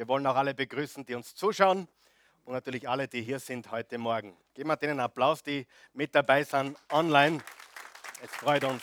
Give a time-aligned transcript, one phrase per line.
[0.00, 1.86] Wir wollen auch alle begrüßen, die uns zuschauen
[2.46, 4.34] und natürlich alle, die hier sind heute Morgen.
[4.54, 7.42] Geben wir denen einen Applaus, die mit dabei sind online.
[8.22, 8.82] Es freut uns.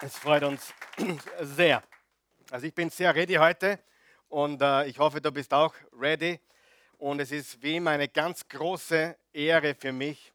[0.00, 0.74] Es freut uns
[1.42, 1.80] sehr.
[2.50, 3.78] Also ich bin sehr ready heute
[4.28, 6.40] und äh, ich hoffe, du bist auch ready.
[6.98, 10.32] Und es ist wie immer eine ganz große Ehre für mich,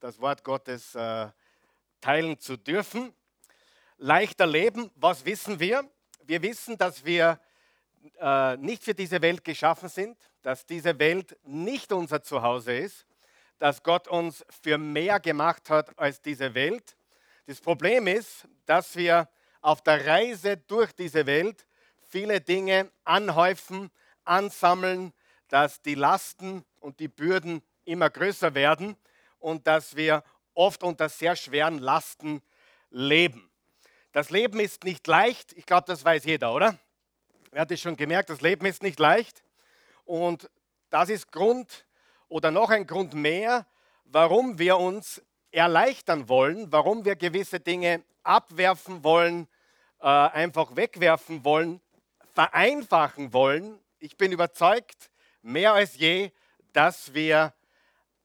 [0.00, 1.28] das Wort Gottes äh,
[2.00, 3.12] teilen zu dürfen.
[3.98, 5.86] Leichter leben, was wissen wir?
[6.22, 7.38] Wir wissen, dass wir
[8.20, 13.06] äh, nicht für diese Welt geschaffen sind, dass diese Welt nicht unser Zuhause ist,
[13.58, 16.96] dass Gott uns für mehr gemacht hat als diese Welt.
[17.46, 19.28] Das Problem ist, dass wir
[19.60, 21.66] auf der Reise durch diese Welt
[22.08, 23.90] viele Dinge anhäufen,
[24.24, 25.12] ansammeln,
[25.48, 28.96] dass die Lasten und die Bürden immer größer werden
[29.38, 30.22] und dass wir
[30.54, 32.42] oft unter sehr schweren Lasten
[32.90, 33.50] leben.
[34.12, 36.78] Das Leben ist nicht leicht, ich glaube, das weiß jeder, oder?
[37.54, 39.44] Wer hat es schon gemerkt, das Leben ist nicht leicht.
[40.04, 40.50] Und
[40.90, 41.86] das ist Grund
[42.26, 43.64] oder noch ein Grund mehr,
[44.06, 49.46] warum wir uns erleichtern wollen, warum wir gewisse Dinge abwerfen wollen,
[50.00, 51.80] äh, einfach wegwerfen wollen,
[52.32, 53.78] vereinfachen wollen.
[54.00, 55.08] Ich bin überzeugt,
[55.40, 56.32] mehr als je,
[56.72, 57.54] dass wir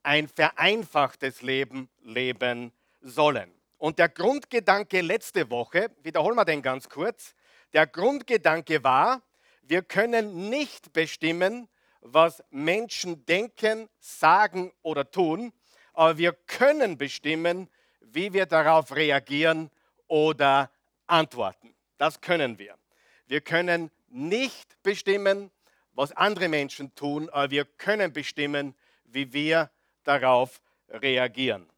[0.01, 3.53] ein vereinfachtes Leben leben sollen.
[3.77, 7.35] Und der Grundgedanke letzte Woche, wiederholen wir den ganz kurz,
[7.73, 9.21] der Grundgedanke war,
[9.61, 11.67] wir können nicht bestimmen,
[12.01, 15.53] was Menschen denken, sagen oder tun,
[15.93, 19.69] aber wir können bestimmen, wie wir darauf reagieren
[20.07, 20.71] oder
[21.07, 21.75] antworten.
[21.97, 22.75] Das können wir.
[23.27, 25.51] Wir können nicht bestimmen,
[25.93, 28.73] was andere Menschen tun, aber wir können bestimmen,
[29.03, 29.69] wie wir
[30.03, 31.69] darauf reagieren.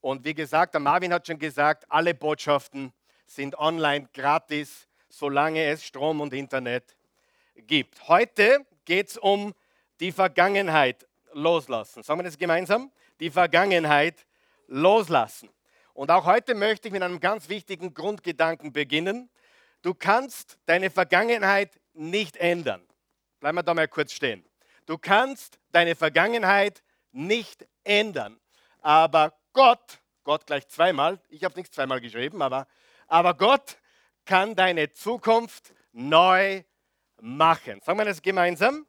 [0.00, 2.92] Und wie gesagt, der Marvin hat schon gesagt, alle Botschaften
[3.26, 6.96] sind online gratis, solange es Strom und Internet
[7.54, 8.08] gibt.
[8.08, 9.52] Heute geht es um
[10.00, 12.02] die Vergangenheit loslassen.
[12.02, 12.90] Sagen wir das gemeinsam?
[13.20, 14.26] Die Vergangenheit
[14.68, 15.50] loslassen.
[15.92, 19.28] Und auch heute möchte ich mit einem ganz wichtigen Grundgedanken beginnen.
[19.82, 22.82] Du kannst deine Vergangenheit nicht ändern.
[23.38, 24.42] Bleiben wir da mal kurz stehen.
[24.86, 28.40] Du kannst deine Vergangenheit nicht ändern.
[28.80, 32.66] Aber Gott, Gott gleich zweimal, ich habe nichts zweimal geschrieben, aber,
[33.08, 33.76] aber Gott
[34.24, 36.62] kann deine Zukunft neu
[37.20, 37.80] machen.
[37.82, 38.86] Sagen wir das gemeinsam.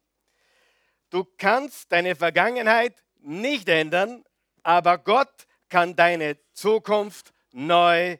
[1.09, 4.23] Du kannst deine Vergangenheit nicht ändern,
[4.63, 8.17] aber Gott kann deine Zukunft neu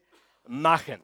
[0.47, 1.01] machen.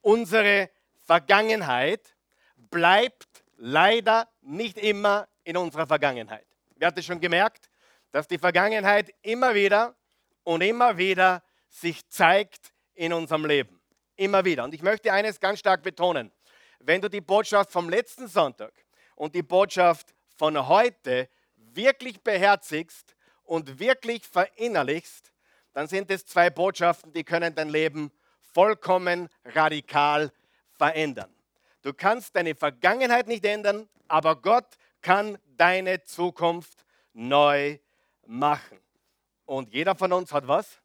[0.00, 0.70] Unsere
[1.04, 2.14] Vergangenheit
[2.56, 6.46] bleibt leider nicht immer in unserer Vergangenheit.
[6.76, 7.68] Wer hat es schon gemerkt,
[8.12, 9.94] dass die Vergangenheit immer wieder
[10.44, 13.81] und immer wieder sich zeigt in unserem Leben.
[14.16, 14.64] Immer wieder.
[14.64, 16.30] Und ich möchte eines ganz stark betonen.
[16.80, 18.72] Wenn du die Botschaft vom letzten Sonntag
[19.14, 23.14] und die Botschaft von heute wirklich beherzigst
[23.44, 25.32] und wirklich verinnerlichst,
[25.72, 28.10] dann sind es zwei Botschaften, die können dein Leben
[28.52, 30.32] vollkommen radikal
[30.76, 31.32] verändern.
[31.82, 34.66] Du kannst deine Vergangenheit nicht ändern, aber Gott
[35.00, 37.78] kann deine Zukunft neu
[38.26, 38.78] machen.
[39.46, 40.78] Und jeder von uns hat was?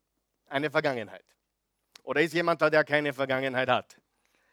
[0.49, 1.23] Eine Vergangenheit.
[2.07, 3.97] Oder ist jemand da, der keine Vergangenheit hat?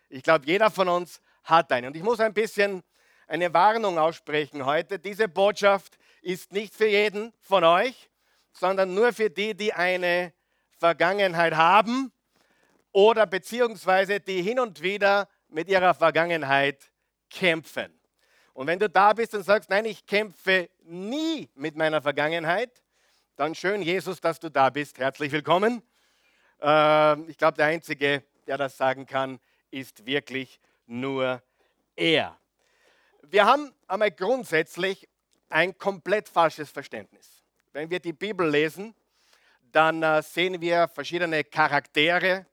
[0.09, 1.87] Ich glaube, jeder von uns hat eine.
[1.87, 2.83] Und ich muss ein bisschen
[3.29, 4.99] eine Warnung aussprechen heute.
[4.99, 8.11] Diese Botschaft ist nicht für jeden von euch,
[8.51, 10.33] sondern nur für die, die eine
[10.81, 12.11] Vergangenheit haben
[12.91, 16.91] oder beziehungsweise die hin und wieder mit ihrer Vergangenheit
[17.31, 17.97] kämpfen.
[18.53, 22.83] Und wenn du da bist und sagst, nein, ich kämpfe nie mit meiner Vergangenheit,
[23.37, 24.99] dann schön, Jesus, dass du da bist.
[24.99, 25.85] Herzlich willkommen.
[26.67, 29.39] Ähm, ich glaube, der Einzige, der das sagen kann,
[29.71, 31.43] ist wirklich nur
[31.95, 32.39] er.
[33.23, 35.07] Wir haben einmal grundsätzlich
[35.51, 37.43] ein komplett falsches Verständnis.
[37.73, 38.95] Wenn wir die Bibel lesen,
[39.73, 42.47] dann äh, sehen wir verschiedene Charaktere.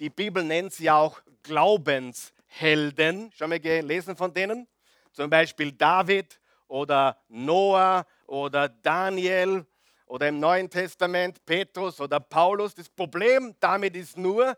[0.00, 4.68] Die Bibel nennt sie auch Glaubens Helden, schon mal gelesen von denen?
[5.12, 6.38] Zum Beispiel David
[6.68, 9.64] oder Noah oder Daniel
[10.06, 12.74] oder im Neuen Testament Petrus oder Paulus.
[12.74, 14.56] Das Problem damit ist nur,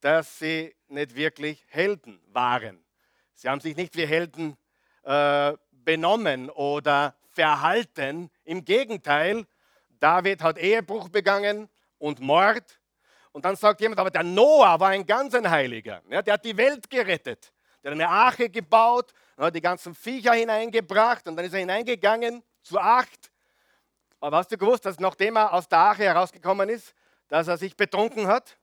[0.00, 2.84] dass sie nicht wirklich Helden waren.
[3.34, 4.56] Sie haben sich nicht wie Helden
[5.02, 8.30] äh, benommen oder verhalten.
[8.44, 9.46] Im Gegenteil,
[9.98, 11.68] David hat Ehebruch begangen
[11.98, 12.80] und Mord
[13.32, 16.02] und dann sagt jemand, aber der Noah war ein ganz ein Heiliger.
[16.08, 17.52] Ja, der hat die Welt gerettet.
[17.82, 22.42] Der hat eine Arche gebaut hat die ganzen Viecher hineingebracht und dann ist er hineingegangen
[22.62, 23.30] zu acht.
[24.26, 26.96] Aber hast du gewusst, dass nachdem er aus der Arche herausgekommen ist,
[27.28, 28.58] dass er sich betrunken hat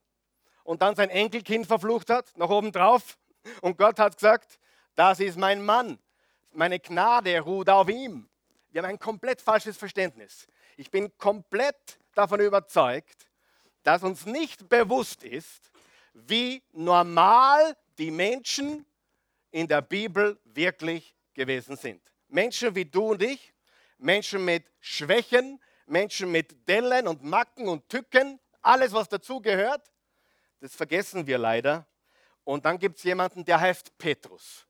[0.66, 3.18] und dann sein Enkelkind verflucht hat, nach oben drauf?
[3.62, 4.60] Und Gott hat gesagt,
[4.96, 6.00] das ist mein Mann.
[6.52, 8.28] meine Gnade ruht auf ihm.
[8.72, 10.48] Wir haben ein komplett falsches Verständnis.
[10.76, 13.30] Ich bin komplett davon überzeugt,
[13.84, 15.72] dass uns nicht bewusst ist,
[16.12, 18.86] wie normal die Menschen
[19.50, 22.02] in der Bibel wirklich gewesen sind.
[22.28, 23.53] Menschen wie du und ich,
[24.04, 29.92] Menschen mit Schwächen, Menschen mit Dellen und Macken und Tücken, alles was dazugehört,
[30.60, 31.88] das vergessen wir leider.
[32.44, 34.68] Und dann gibt es jemanden, der heißt Petrus.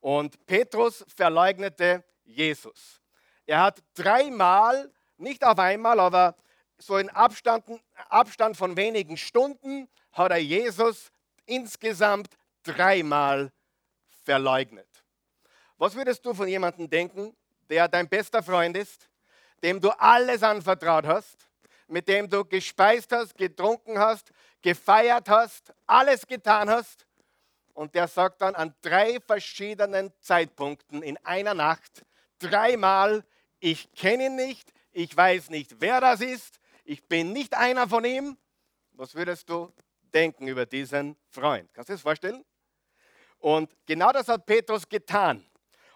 [0.00, 3.00] Und Petrus verleugnete Jesus.
[3.46, 6.34] Er hat dreimal, nicht auf einmal, aber
[6.78, 7.64] so in Abstand,
[8.08, 11.10] Abstand von wenigen Stunden, hat er Jesus
[11.44, 12.28] insgesamt
[12.62, 13.52] dreimal
[14.24, 14.88] verleugnet.
[15.76, 17.36] Was würdest du von jemandem denken,
[17.70, 19.08] der dein bester Freund ist,
[19.62, 21.48] dem du alles anvertraut hast,
[21.88, 24.30] mit dem du gespeist hast, getrunken hast,
[24.62, 27.06] gefeiert hast, alles getan hast
[27.74, 32.04] und der sagt dann an drei verschiedenen Zeitpunkten in einer Nacht
[32.38, 33.24] dreimal,
[33.60, 38.04] ich kenne ihn nicht, ich weiß nicht, wer das ist, ich bin nicht einer von
[38.04, 38.36] ihm.
[38.92, 39.72] Was würdest du
[40.12, 41.72] denken über diesen Freund?
[41.74, 42.44] Kannst du dir das vorstellen?
[43.38, 45.44] Und genau das hat Petrus getan.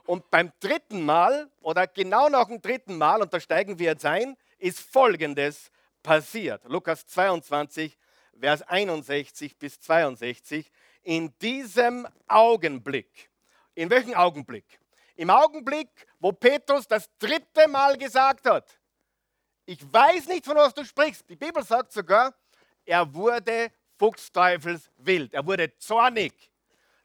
[0.09, 4.07] Und beim dritten Mal oder genau nach dem dritten Mal, und da steigen wir jetzt
[4.07, 5.71] ein, ist Folgendes
[6.03, 6.65] passiert.
[6.65, 7.99] Lukas 22,
[8.41, 10.73] Vers 61 bis 62
[11.03, 13.29] in diesem Augenblick.
[13.75, 14.81] In welchem Augenblick?
[15.15, 15.91] Im Augenblick,
[16.21, 18.81] wo Petrus das dritte Mal gesagt hat,
[19.67, 21.29] ich weiß nicht, von was du sprichst.
[21.29, 22.35] Die Bibel sagt sogar,
[22.87, 26.48] er wurde fuchsteufelswild, er wurde zornig,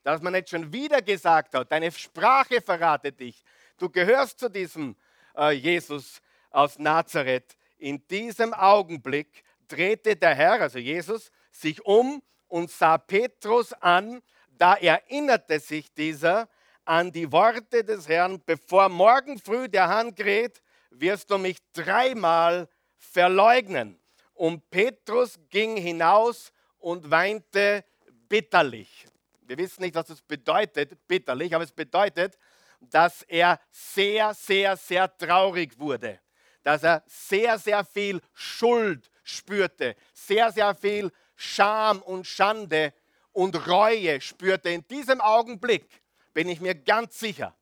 [0.04, 3.44] dass man nicht schon wieder gesagt hat, deine Sprache verratet dich.
[3.78, 4.96] Du gehörst zu diesem
[5.36, 6.22] äh, Jesus
[6.52, 7.56] aus Nazareth.
[7.78, 14.76] In diesem Augenblick drehte der Herr, also Jesus, sich um und sah Petrus an, da
[14.76, 16.48] erinnerte sich dieser
[16.86, 20.62] an die Worte des Herrn, bevor morgen früh der Hahn kräht,
[20.92, 22.68] wirst du mich dreimal
[22.98, 24.00] verleugnen.
[24.34, 27.86] Und Petrus ging hinaus und weinte
[28.28, 29.06] bitterlich.
[29.48, 32.38] Wir wissen nicht, was das bedeutet, bitterlich, aber es bedeutet,
[32.80, 36.20] dass er sehr, sehr, sehr traurig wurde,
[36.64, 42.94] dass er sehr, sehr viel Schuld spürte, sehr, sehr viel Scham und Schande
[43.32, 44.70] und Reue spürte.
[44.70, 46.04] In diesem Augenblick,
[46.34, 47.56] bin ich mir ganz sicher,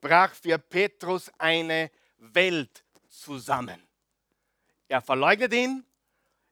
[0.00, 3.86] brach für Petrus eine Welt zusammen.
[4.88, 5.84] Er verleugnet ihn,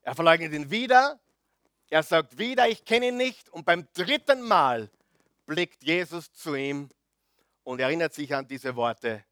[0.02, 1.18] er verleugnet ihn wieder,
[1.92, 3.50] er sagt wieder, ich kenne ihn nicht.
[3.50, 4.88] Und beim dritten Mal
[5.44, 6.88] blickt Jesus zu ihm
[7.64, 9.22] und erinnert sich an diese Worte,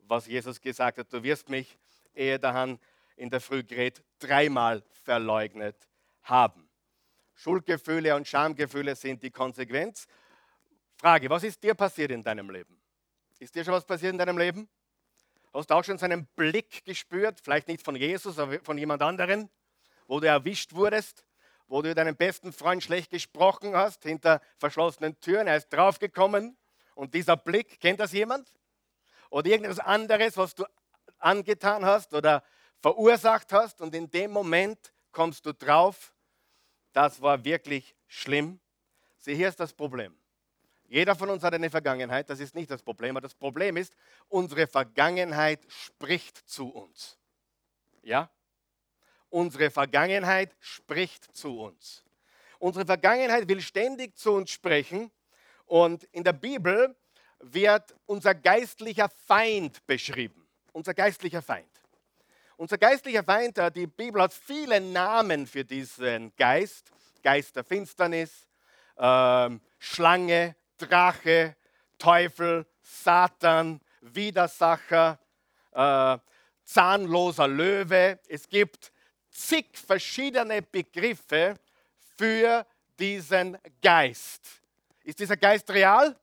[0.00, 1.10] was Jesus gesagt hat.
[1.10, 1.78] Du wirst mich,
[2.14, 2.78] ehe der Hahn
[3.16, 5.88] in der Früh gerät, dreimal verleugnet
[6.24, 6.68] haben.
[7.32, 10.06] Schuldgefühle und Schamgefühle sind die Konsequenz.
[10.96, 12.78] Frage, was ist dir passiert in deinem Leben?
[13.38, 14.68] Ist dir schon was passiert in deinem Leben?
[15.54, 17.40] Hast du auch schon seinen Blick gespürt?
[17.40, 19.48] Vielleicht nicht von Jesus, aber von jemand anderen,
[20.06, 21.24] wo du erwischt wurdest,
[21.66, 25.46] wo du deinen besten Freund schlecht gesprochen hast, hinter verschlossenen Türen.
[25.46, 26.56] Er ist draufgekommen
[26.94, 28.52] und dieser Blick, kennt das jemand?
[29.30, 30.64] Oder irgendetwas anderes, was du
[31.18, 32.44] angetan hast oder
[32.80, 36.14] verursacht hast und in dem Moment kommst du drauf,
[36.92, 38.60] das war wirklich schlimm.
[39.18, 40.16] Sieh, hier ist das Problem.
[40.86, 43.16] Jeder von uns hat eine Vergangenheit, das ist nicht das Problem.
[43.16, 43.94] Aber das Problem ist,
[44.28, 47.18] unsere Vergangenheit spricht zu uns.
[48.02, 48.30] Ja?
[49.34, 52.04] Unsere Vergangenheit spricht zu uns.
[52.60, 55.10] Unsere Vergangenheit will ständig zu uns sprechen.
[55.66, 56.94] Und in der Bibel
[57.40, 60.46] wird unser geistlicher Feind beschrieben.
[60.70, 61.66] Unser geistlicher Feind.
[62.56, 66.92] Unser geistlicher Feind, äh, die Bibel hat viele Namen für diesen Geist.
[67.24, 68.46] Geist der Finsternis,
[68.94, 69.50] äh,
[69.80, 71.56] Schlange, Drache,
[71.98, 75.18] Teufel, Satan, Widersacher,
[75.72, 76.18] äh,
[76.62, 78.20] zahnloser Löwe.
[78.28, 78.93] Es gibt
[79.34, 81.56] zig verschiedene Begriffe
[82.16, 82.66] für
[82.98, 84.62] diesen Geist.
[85.02, 86.16] Ist dieser Geist real?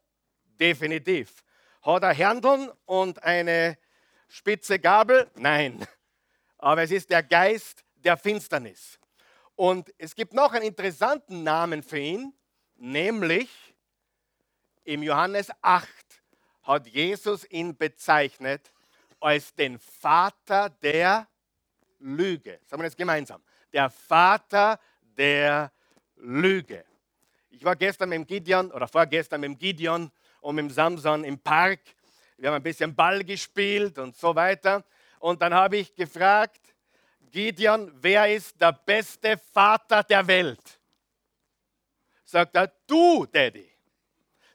[0.59, 1.43] Definitiv.
[1.81, 3.77] Hat er Händeln und eine
[4.27, 5.29] spitze Gabel?
[5.35, 5.85] Nein
[6.61, 8.99] aber es ist der Geist der Finsternis.
[9.55, 12.33] Und es gibt noch einen interessanten Namen für ihn,
[12.75, 13.49] nämlich
[14.83, 15.87] im Johannes 8
[16.63, 18.71] hat Jesus ihn bezeichnet
[19.19, 21.27] als den Vater der
[22.01, 22.59] Lüge.
[22.65, 23.41] Sagen wir das gemeinsam.
[23.71, 24.79] Der Vater
[25.17, 25.71] der
[26.17, 26.83] Lüge.
[27.49, 31.23] Ich war gestern mit dem Gideon oder vorgestern mit dem Gideon und mit dem Samson
[31.23, 31.79] im Park.
[32.37, 34.83] Wir haben ein bisschen Ball gespielt und so weiter.
[35.19, 36.61] Und dann habe ich gefragt,
[37.31, 40.79] Gideon, wer ist der beste Vater der Welt?
[42.25, 43.69] Sagt er, du, Daddy.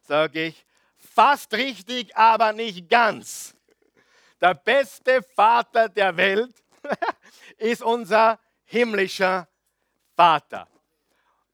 [0.02, 0.66] Sage ich,
[0.98, 3.54] fast richtig, aber nicht ganz.
[4.40, 6.54] Der beste Vater der Welt
[7.58, 9.48] ist unser himmlischer
[10.14, 10.68] Vater.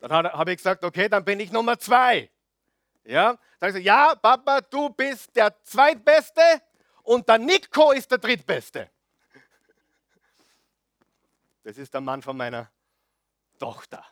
[0.01, 2.31] Dann habe ich gesagt, okay, dann bin ich Nummer zwei.
[3.05, 6.43] Ja, dann ich gesagt, ja, Papa, du bist der zweitbeste
[7.03, 8.91] und der Nico ist der drittbeste.
[11.65, 12.69] Das ist der Mann von meiner
[13.57, 14.05] Tochter.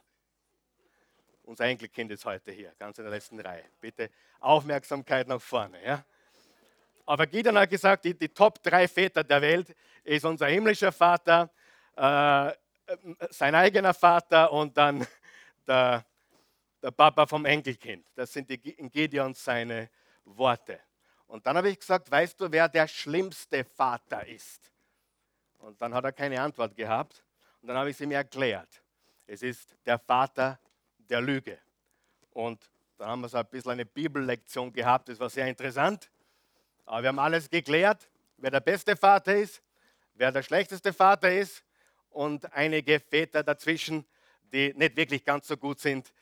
[1.42, 3.64] Unser Enkelkind ist heute hier, ganz in der letzten Reihe.
[3.80, 4.08] Bitte
[4.38, 5.84] Aufmerksamkeit nach vorne.
[5.84, 6.04] Ja?
[7.10, 9.74] Aber Gideon hat gesagt, die, die Top drei Väter der Welt
[10.04, 11.50] ist unser himmlischer Vater,
[11.96, 12.52] äh,
[13.30, 15.04] sein eigener Vater und dann
[15.66, 16.06] der,
[16.80, 18.06] der Papa vom Enkelkind.
[18.14, 19.90] Das sind die Gideons seine
[20.24, 20.78] Worte.
[21.26, 24.70] Und dann habe ich gesagt, weißt du, wer der schlimmste Vater ist?
[25.58, 27.24] Und dann hat er keine Antwort gehabt.
[27.60, 28.84] Und dann habe ich es ihm erklärt.
[29.26, 30.60] Es ist der Vater
[30.96, 31.58] der Lüge.
[32.30, 36.08] Und da haben wir so ein bisschen eine Bibellektion gehabt, das war sehr interessant.
[36.86, 39.62] Aber wir haben alles geklärt, wer der beste Vater ist,
[40.14, 41.64] wer der schlechteste Vater ist
[42.10, 44.04] und einige Väter dazwischen,
[44.52, 46.12] die nicht wirklich ganz so gut sind,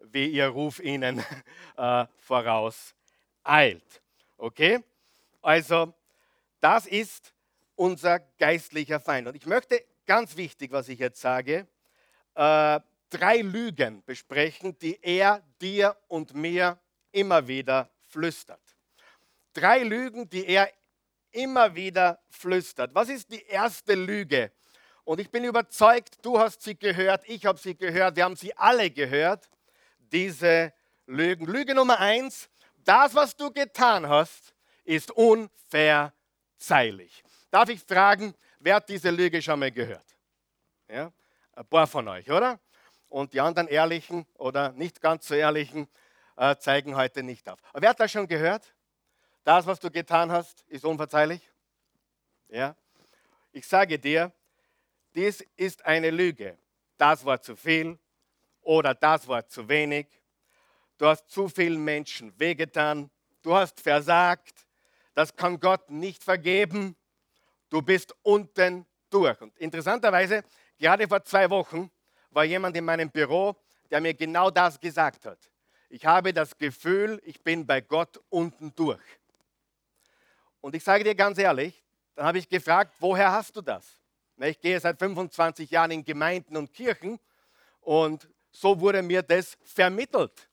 [0.00, 1.24] wie ihr Ruf ihnen
[1.76, 2.94] äh, voraus
[3.42, 4.02] eilt.
[4.36, 4.82] Okay?
[5.42, 5.94] Also,
[6.60, 7.32] das ist
[7.76, 9.28] unser geistlicher Feind.
[9.28, 11.66] Und ich möchte ganz wichtig, was ich jetzt sage,
[12.34, 12.80] äh,
[13.10, 16.78] drei Lügen besprechen, die er dir und mir
[17.12, 18.60] immer wieder flüstert.
[19.56, 20.70] Drei Lügen, die er
[21.30, 22.94] immer wieder flüstert.
[22.94, 24.52] Was ist die erste Lüge?
[25.04, 28.54] Und ich bin überzeugt, du hast sie gehört, ich habe sie gehört, wir haben sie
[28.54, 29.48] alle gehört,
[29.98, 30.74] diese
[31.06, 31.46] Lügen.
[31.46, 32.50] Lüge Nummer eins,
[32.84, 37.24] das, was du getan hast, ist unverzeihlich.
[37.50, 40.04] Darf ich fragen, wer hat diese Lüge schon mal gehört?
[40.86, 41.10] Ja?
[41.54, 42.60] Ein paar von euch, oder?
[43.08, 45.88] Und die anderen Ehrlichen oder nicht ganz so Ehrlichen
[46.36, 47.58] äh, zeigen heute nicht auf.
[47.70, 48.75] Aber wer hat das schon gehört?
[49.46, 51.40] Das, was du getan hast, ist unverzeihlich?
[52.48, 52.74] Ja?
[53.52, 54.32] Ich sage dir,
[55.14, 56.58] dies ist eine Lüge.
[56.96, 57.96] Das war zu viel
[58.62, 60.08] oder das war zu wenig.
[60.98, 63.08] Du hast zu vielen Menschen wehgetan.
[63.40, 64.66] Du hast versagt.
[65.14, 66.96] Das kann Gott nicht vergeben.
[67.68, 69.40] Du bist unten durch.
[69.40, 70.42] Und interessanterweise,
[70.76, 71.88] gerade vor zwei Wochen
[72.30, 73.54] war jemand in meinem Büro,
[73.92, 75.38] der mir genau das gesagt hat.
[75.88, 78.98] Ich habe das Gefühl, ich bin bei Gott unten durch.
[80.60, 81.84] Und ich sage dir ganz ehrlich,
[82.14, 84.00] dann habe ich gefragt, woher hast du das?
[84.38, 87.18] Ich gehe seit 25 Jahren in Gemeinden und Kirchen
[87.80, 90.48] und so wurde mir das vermittelt,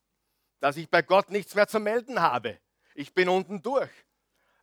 [0.60, 2.60] dass ich bei Gott nichts mehr zu melden habe.
[2.96, 3.90] Ich bin unten durch.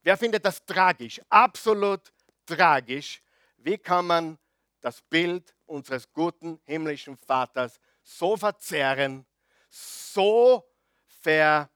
[0.02, 1.20] Wer findet das tragisch?
[1.28, 2.12] Absolut
[2.46, 3.22] tragisch.
[3.56, 4.38] Wie kann man
[4.80, 9.26] das Bild unseres guten himmlischen Vaters so verzerren,
[9.68, 10.64] so
[11.06, 11.68] ver,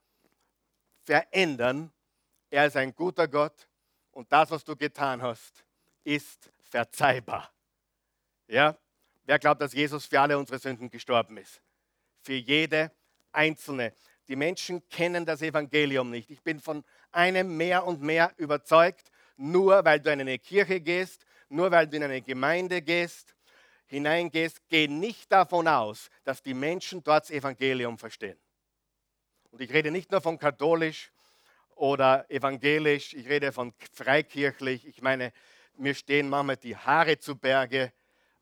[1.03, 1.93] verändern?
[2.55, 3.67] Er ist ein guter Gott
[4.13, 5.65] und das, was du getan hast,
[6.05, 7.53] ist verzeihbar.
[8.47, 8.79] Ja?
[9.25, 11.61] Wer glaubt, dass Jesus für alle unsere Sünden gestorben ist?
[12.21, 12.93] Für jede
[13.33, 13.93] einzelne.
[14.29, 16.31] Die Menschen kennen das Evangelium nicht.
[16.31, 21.27] Ich bin von einem mehr und mehr überzeugt, nur weil du in eine Kirche gehst,
[21.49, 23.35] nur weil du in eine Gemeinde gehst,
[23.87, 28.39] hineingehst, geh nicht davon aus, dass die Menschen dort das Evangelium verstehen.
[29.51, 31.11] Und ich rede nicht nur von katholisch
[31.77, 34.87] oder evangelisch, ich rede von freikirchlich.
[34.87, 35.33] Ich meine,
[35.77, 37.93] mir stehen manchmal die Haare zu Berge,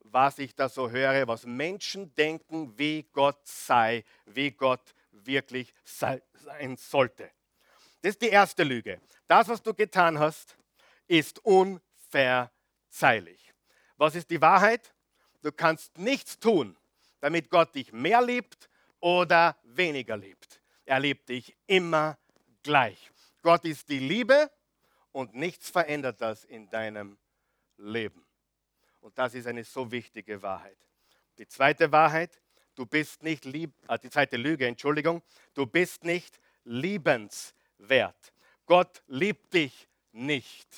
[0.00, 6.20] was ich da so höre, was Menschen denken, wie Gott sei, wie Gott wirklich sein
[6.76, 7.30] sollte.
[8.02, 9.00] Das ist die erste Lüge.
[9.28, 10.56] Das, was du getan hast,
[11.06, 13.52] ist unverzeihlich.
[13.96, 14.92] Was ist die Wahrheit?
[15.42, 16.76] Du kannst nichts tun,
[17.20, 18.68] damit Gott dich mehr liebt
[19.00, 20.60] oder weniger liebt.
[20.84, 22.18] Er liebt dich immer
[22.62, 23.10] gleich.
[23.42, 24.50] Gott ist die Liebe
[25.10, 27.18] und nichts verändert das in deinem
[27.76, 28.24] Leben.
[29.00, 30.78] Und das ist eine so wichtige Wahrheit.
[31.38, 32.40] Die zweite Wahrheit,
[32.74, 35.22] du bist nicht lieb, äh, die zweite Lüge, Entschuldigung,
[35.54, 38.32] du bist nicht liebenswert.
[38.64, 40.68] Gott liebt dich nicht.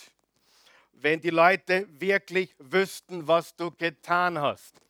[0.92, 4.80] Wenn die Leute wirklich wüssten, was du getan hast.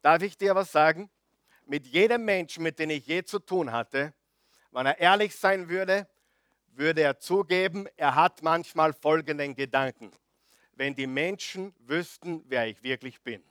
[0.00, 1.10] Darf ich dir was sagen?
[1.66, 4.14] Mit jedem Menschen, mit dem ich je zu tun hatte,
[4.70, 6.08] wenn er ehrlich sein würde,
[6.76, 10.12] würde er zugeben, er hat manchmal folgenden Gedanken
[10.76, 13.42] wenn die Menschen wüssten, wer ich wirklich bin.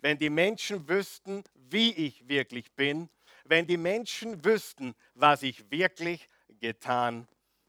[0.00, 3.08] Wenn die Menschen wüssten, wie ich wirklich bin.
[3.44, 6.28] Wenn die Menschen wüssten, was ich wirklich
[6.60, 7.26] getan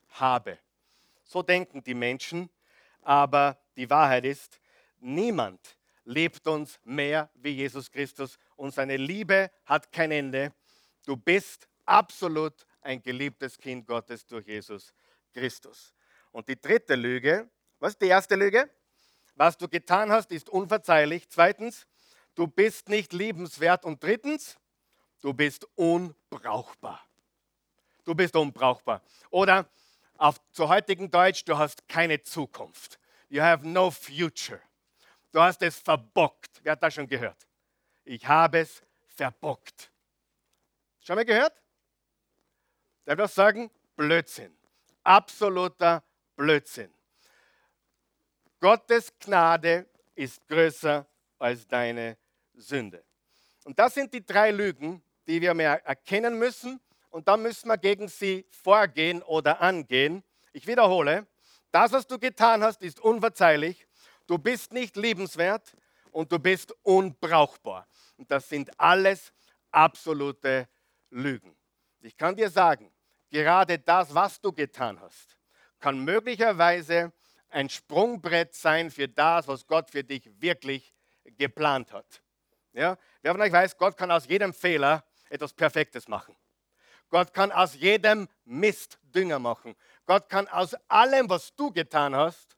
[0.10, 0.58] habe.
[1.24, 2.50] So denken die Menschen,
[3.02, 4.60] aber die Wahrheit ist,
[5.00, 10.54] niemand liebt uns mehr wie Jesus Christus und seine Liebe hat kein Ende.
[11.06, 14.94] Du bist absolut ein geliebtes Kind Gottes durch Jesus
[15.34, 15.94] Christus.
[16.32, 18.70] Und die dritte Lüge, was ist die erste Lüge?
[19.36, 21.30] Was du getan hast, ist unverzeihlich.
[21.30, 21.88] Zweitens,
[22.36, 23.86] du bist nicht liebenswert.
[23.86, 24.58] Und drittens,
[25.22, 27.06] du bist unbrauchbar.
[28.04, 29.02] Du bist unbrauchbar.
[29.30, 29.70] Oder
[30.18, 33.00] auf zu heutigen Deutsch, du hast keine Zukunft.
[33.30, 34.60] You have no future.
[35.32, 36.60] Du hast es verbockt.
[36.64, 37.48] Wer hat das schon gehört?
[38.04, 39.92] Ich habe es verbockt.
[41.00, 41.54] Schon mal gehört?
[43.10, 43.72] Darf ich sagen?
[43.96, 44.56] Blödsinn.
[45.04, 46.04] Absoluter
[46.36, 46.94] Blödsinn.
[48.60, 51.08] Gottes Gnade ist größer
[51.40, 52.18] als deine
[52.54, 53.04] Sünde.
[53.64, 57.80] Und das sind die drei Lügen, die wir mehr erkennen müssen und dann müssen wir
[57.80, 60.24] gegen sie vorgehen oder angehen.
[60.54, 61.26] Ich wiederhole,
[61.72, 63.88] das, was du getan hast, ist unverzeihlich.
[64.28, 65.76] Du bist nicht liebenswert
[66.12, 67.88] und du bist unbrauchbar.
[68.18, 69.34] Und das sind alles
[69.72, 70.70] absolute
[71.10, 71.56] Lügen.
[72.02, 72.92] Ich kann dir sagen,
[73.30, 75.38] gerade das, was du getan hast,
[75.80, 77.12] kann möglicherweise
[77.50, 80.94] ein Sprungbrett sein für das, was Gott für dich wirklich
[81.38, 82.22] geplant hat.
[82.74, 82.98] Ja?
[83.22, 86.36] Wer von euch weiß, Gott kann aus jedem Fehler etwas Perfektes machen.
[87.10, 89.76] Gott kann aus jedem Mist Dünger machen.
[90.06, 92.56] Gott kann aus allem, was du getan hast,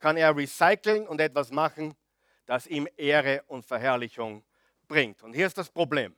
[0.00, 1.94] kann er recyceln und etwas machen,
[2.46, 4.44] das ihm Ehre und Verherrlichung
[4.88, 5.22] bringt.
[5.22, 6.14] Und hier ist das Problem.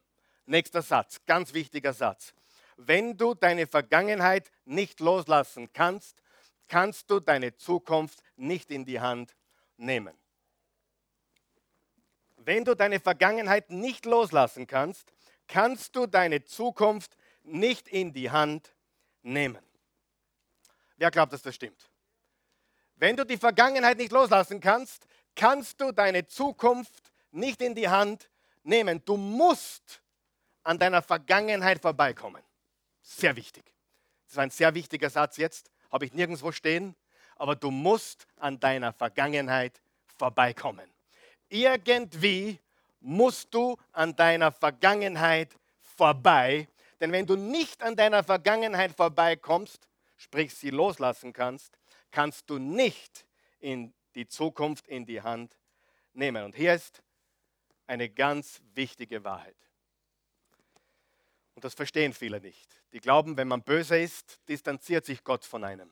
[0.47, 2.35] Nächster Satz, ganz wichtiger Satz.
[2.77, 6.23] Wenn du deine Vergangenheit nicht loslassen kannst,
[6.69, 9.35] kannst du deine Zukunft nicht in die Hand
[9.77, 10.15] nehmen.
[12.37, 15.13] Wenn du deine Vergangenheit nicht loslassen kannst,
[15.49, 18.75] kannst du deine Zukunft nicht in die Hand
[19.23, 19.63] nehmen.
[20.97, 21.91] Wer glaubt, dass das stimmt?
[22.97, 28.31] Wenn du die Vergangenheit nicht loslassen kannst, kannst du deine Zukunft nicht in die Hand
[28.63, 29.03] nehmen.
[29.05, 30.03] Du musst
[30.63, 32.43] an deiner Vergangenheit vorbeikommen.
[33.09, 33.65] Sehr wichtig.
[34.25, 36.97] Das ist ein sehr wichtiger Satz jetzt, habe ich nirgendwo stehen,
[37.37, 39.81] aber du musst an deiner Vergangenheit
[40.19, 40.91] vorbeikommen.
[41.49, 42.59] Irgendwie
[42.99, 46.69] musst du an deiner Vergangenheit vorbei,
[47.01, 51.79] denn wenn du nicht an deiner Vergangenheit vorbeikommst, sprich sie loslassen kannst,
[52.11, 53.25] kannst du nicht
[53.61, 55.57] in die Zukunft in die Hand
[56.13, 56.45] nehmen.
[56.45, 57.03] Und hier ist
[57.87, 59.66] eine ganz wichtige Wahrheit.
[61.57, 62.69] Und das verstehen viele nicht.
[62.93, 65.91] Die glauben, wenn man böse ist, distanziert sich Gott von einem.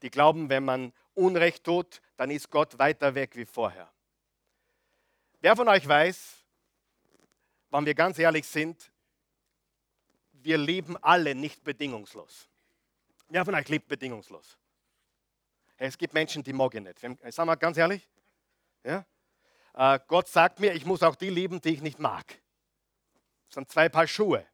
[0.00, 3.92] Die glauben, wenn man Unrecht tut, dann ist Gott weiter weg wie vorher.
[5.40, 6.42] Wer von euch weiß,
[7.70, 8.90] wenn wir ganz ehrlich sind,
[10.32, 12.48] wir lieben alle nicht bedingungslos.
[13.28, 14.56] Wer von euch liebt bedingungslos?
[15.76, 16.98] Es gibt Menschen, die mag ich nicht.
[16.98, 18.08] Sagen wir ganz ehrlich?
[18.84, 19.04] Ja?
[19.74, 22.26] Äh, Gott sagt mir, ich muss auch die lieben, die ich nicht mag.
[23.48, 24.46] Das sind zwei Paar Schuhe.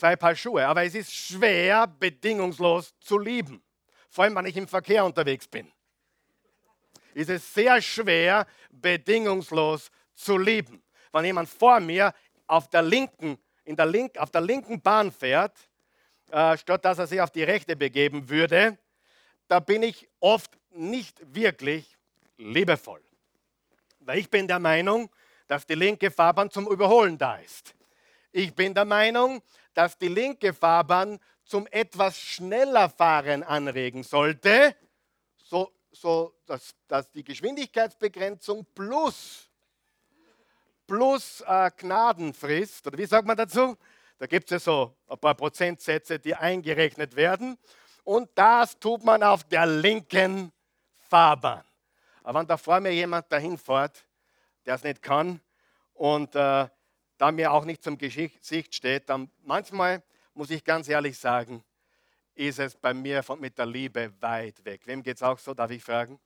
[0.00, 0.66] Zwei Paar Schuhe.
[0.66, 3.62] Aber es ist schwer, bedingungslos zu lieben.
[4.08, 5.70] Vor allem, wenn ich im Verkehr unterwegs bin.
[7.12, 10.82] Ist es sehr schwer, bedingungslos zu lieben.
[11.12, 12.14] Wenn jemand vor mir
[12.46, 15.68] auf der linken in der Link, auf der linken Bahn fährt,
[16.30, 18.78] äh, statt dass er sich auf die rechte begeben würde,
[19.48, 21.98] da bin ich oft nicht wirklich
[22.38, 23.02] liebevoll.
[23.98, 25.10] Weil ich bin der Meinung,
[25.46, 27.74] dass die linke Fahrbahn zum Überholen da ist.
[28.32, 29.42] Ich bin der Meinung,
[29.74, 34.74] dass die linke Fahrbahn zum etwas schneller Fahren anregen sollte,
[35.36, 39.50] so, so dass, dass die Geschwindigkeitsbegrenzung plus
[40.90, 43.76] plus äh, Gnadenfrist, oder wie sagt man dazu?
[44.18, 47.56] Da gibt es ja so ein paar Prozentsätze, die eingerechnet werden.
[48.02, 50.50] Und das tut man auf der linken
[51.08, 51.62] Fahrbahn.
[52.24, 54.04] Aber wenn da vor mir jemand dahin fährt,
[54.66, 55.40] der es nicht kann
[55.94, 56.68] und äh,
[57.20, 60.02] da mir auch nicht zum Gesicht steht, dann manchmal,
[60.32, 61.62] muss ich ganz ehrlich sagen,
[62.34, 64.80] ist es bei mir von, mit der Liebe weit weg.
[64.86, 66.18] Wem geht es auch so, darf ich fragen?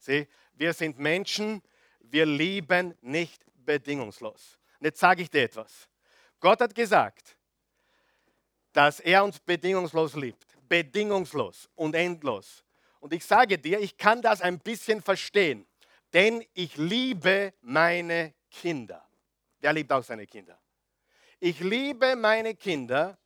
[0.00, 1.62] Sieh, wir sind Menschen,
[2.00, 4.58] wir lieben nicht bedingungslos.
[4.80, 5.88] Und jetzt sage ich dir etwas.
[6.40, 7.36] Gott hat gesagt,
[8.72, 10.44] dass er uns bedingungslos liebt.
[10.68, 12.64] Bedingungslos und endlos.
[12.98, 15.64] Und ich sage dir, ich kann das ein bisschen verstehen,
[16.12, 19.05] denn ich liebe meine Kinder.
[19.66, 20.56] Wer liebt auch seine Kinder?
[21.40, 23.18] Ich liebe meine Kinder.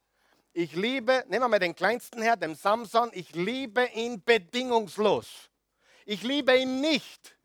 [0.54, 5.50] Ich liebe, nehmen wir mal den kleinsten her, den Samson, ich liebe ihn bedingungslos.
[6.06, 7.36] Ich liebe ihn nicht,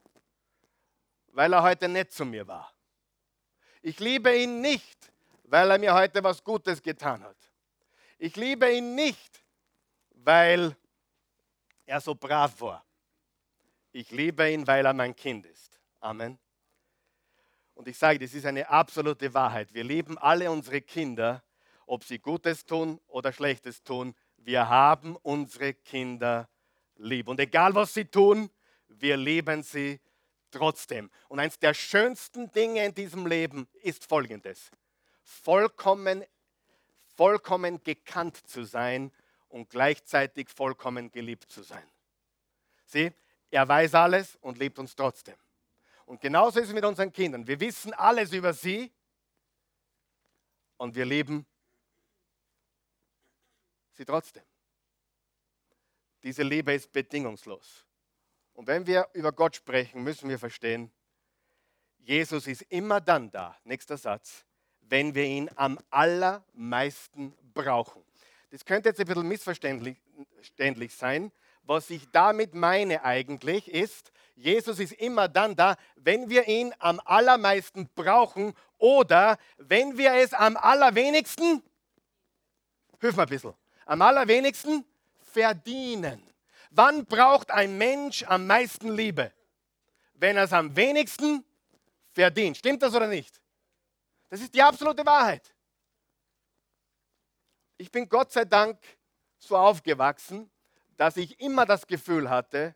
[1.34, 2.74] weil er heute nett zu mir war.
[3.82, 5.12] Ich liebe ihn nicht,
[5.44, 7.52] weil er mir heute was Gutes getan hat.
[8.18, 9.44] Ich liebe ihn nicht,
[10.12, 10.74] weil
[11.86, 12.86] er so brav war.
[13.92, 15.82] Ich liebe ihn, weil er mein Kind ist.
[16.00, 16.40] Amen.
[17.76, 19.74] Und ich sage, das ist eine absolute Wahrheit.
[19.74, 21.44] Wir lieben alle unsere Kinder
[21.86, 24.16] ob sie Gutes tun oder Schlechtes tun.
[24.38, 26.50] Wir haben unsere Kinder
[26.96, 27.28] lieb.
[27.28, 28.50] Und egal was sie tun,
[28.88, 30.00] wir lieben sie
[30.52, 31.10] trotzdem.
[31.28, 34.72] Und eines der schönsten Dinge in diesem Leben ist folgendes.
[35.24, 36.24] Vollkommen,
[37.16, 39.12] vollkommen gekannt zu sein
[39.50, 41.86] und gleichzeitig vollkommen geliebt zu sein.
[42.86, 43.12] Sieh,
[43.50, 45.36] er weiß alles und liebt uns trotzdem.
[46.06, 47.48] Und genauso ist es mit unseren Kindern.
[47.48, 48.92] Wir wissen alles über sie
[50.78, 51.46] und wir lieben
[53.94, 54.44] sie trotzdem.
[56.24, 57.86] Diese Liebe ist bedingungslos.
[58.54, 60.92] Und wenn wir über Gott sprechen, müssen wir verstehen,
[62.00, 64.46] Jesus ist immer dann da, nächster Satz,
[64.82, 68.04] wenn wir ihn am allermeisten brauchen.
[68.52, 71.32] Das könnte jetzt ein bisschen missverständlich sein.
[71.66, 77.02] Was ich damit meine eigentlich ist, Jesus ist immer dann da, wenn wir ihn am
[77.06, 81.64] allermeisten brauchen oder wenn wir es am allerwenigsten,
[83.00, 83.54] hilf mal ein bisschen,
[83.86, 84.86] am allerwenigsten
[85.32, 86.22] verdienen.
[86.70, 89.32] Wann braucht ein Mensch am meisten Liebe?
[90.16, 91.44] Wenn er es am wenigsten
[92.12, 92.58] verdient.
[92.58, 93.42] Stimmt das oder nicht?
[94.30, 95.54] Das ist die absolute Wahrheit.
[97.78, 98.80] Ich bin Gott sei Dank
[99.38, 100.50] so aufgewachsen,
[100.98, 102.76] dass ich immer das Gefühl hatte,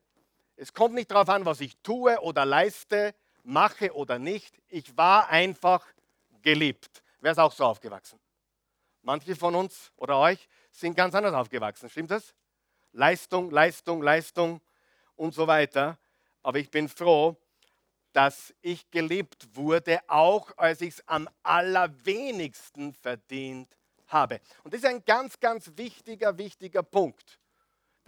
[0.55, 4.61] es kommt nicht darauf an, was ich tue oder leiste, mache oder nicht.
[4.67, 5.85] Ich war einfach
[6.41, 7.01] geliebt.
[7.21, 8.19] Wer ist auch so aufgewachsen?
[9.01, 11.89] Manche von uns oder euch sind ganz anders aufgewachsen.
[11.89, 12.35] Stimmt das?
[12.91, 14.61] Leistung, Leistung, Leistung
[15.15, 15.97] und so weiter.
[16.43, 17.37] Aber ich bin froh,
[18.11, 23.77] dass ich geliebt wurde, auch als ich es am allerwenigsten verdient
[24.07, 24.41] habe.
[24.63, 27.38] Und das ist ein ganz, ganz wichtiger, wichtiger Punkt.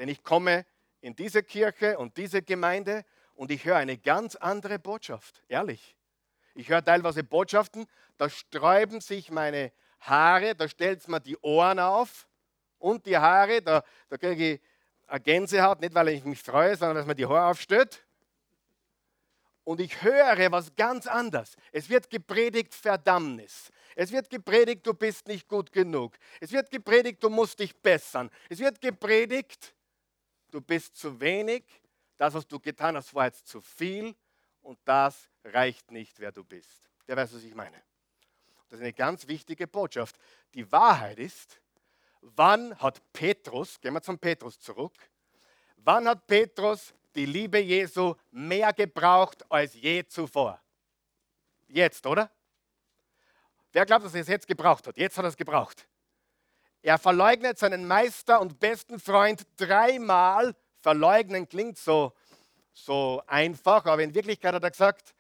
[0.01, 0.65] Denn ich komme
[1.01, 5.95] in diese Kirche und diese Gemeinde und ich höre eine ganz andere Botschaft, ehrlich.
[6.55, 7.85] Ich höre teilweise Botschaften,
[8.17, 12.27] da sträuben sich meine Haare, da stellt mir die Ohren auf
[12.79, 14.61] und die Haare, da, da kriege ich
[15.05, 18.03] eine Gänsehaut, nicht weil ich mich freue, sondern es mir die Haare aufstellt.
[19.63, 21.55] Und ich höre was ganz anderes.
[21.71, 23.69] Es wird gepredigt Verdammnis.
[23.95, 26.15] Es wird gepredigt, du bist nicht gut genug.
[26.39, 28.31] Es wird gepredigt, du musst dich bessern.
[28.49, 29.75] Es wird gepredigt,
[30.51, 31.63] du bist zu wenig,
[32.17, 34.15] das, was du getan hast, war jetzt zu viel
[34.61, 36.89] und das reicht nicht, wer du bist.
[37.07, 37.81] Wer weiß, was ich meine?
[38.69, 40.15] Das ist eine ganz wichtige Botschaft.
[40.53, 41.59] Die Wahrheit ist,
[42.21, 44.93] wann hat Petrus, gehen wir zum Petrus zurück,
[45.77, 50.61] wann hat Petrus die Liebe Jesu mehr gebraucht als je zuvor?
[51.67, 52.29] Jetzt, oder?
[53.71, 54.97] Wer glaubt, dass er es jetzt gebraucht hat?
[54.97, 55.87] Jetzt hat er es gebraucht.
[56.81, 60.55] Er verleugnet seinen Meister und besten Freund dreimal.
[60.81, 62.13] Verleugnen klingt so,
[62.73, 65.13] so einfach, aber in Wirklichkeit hat er gesagt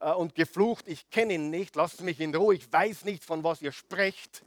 [0.00, 3.42] äh, und geflucht, ich kenne ihn nicht, lasst mich in Ruhe, ich weiß nicht, von
[3.42, 4.44] was ihr sprecht.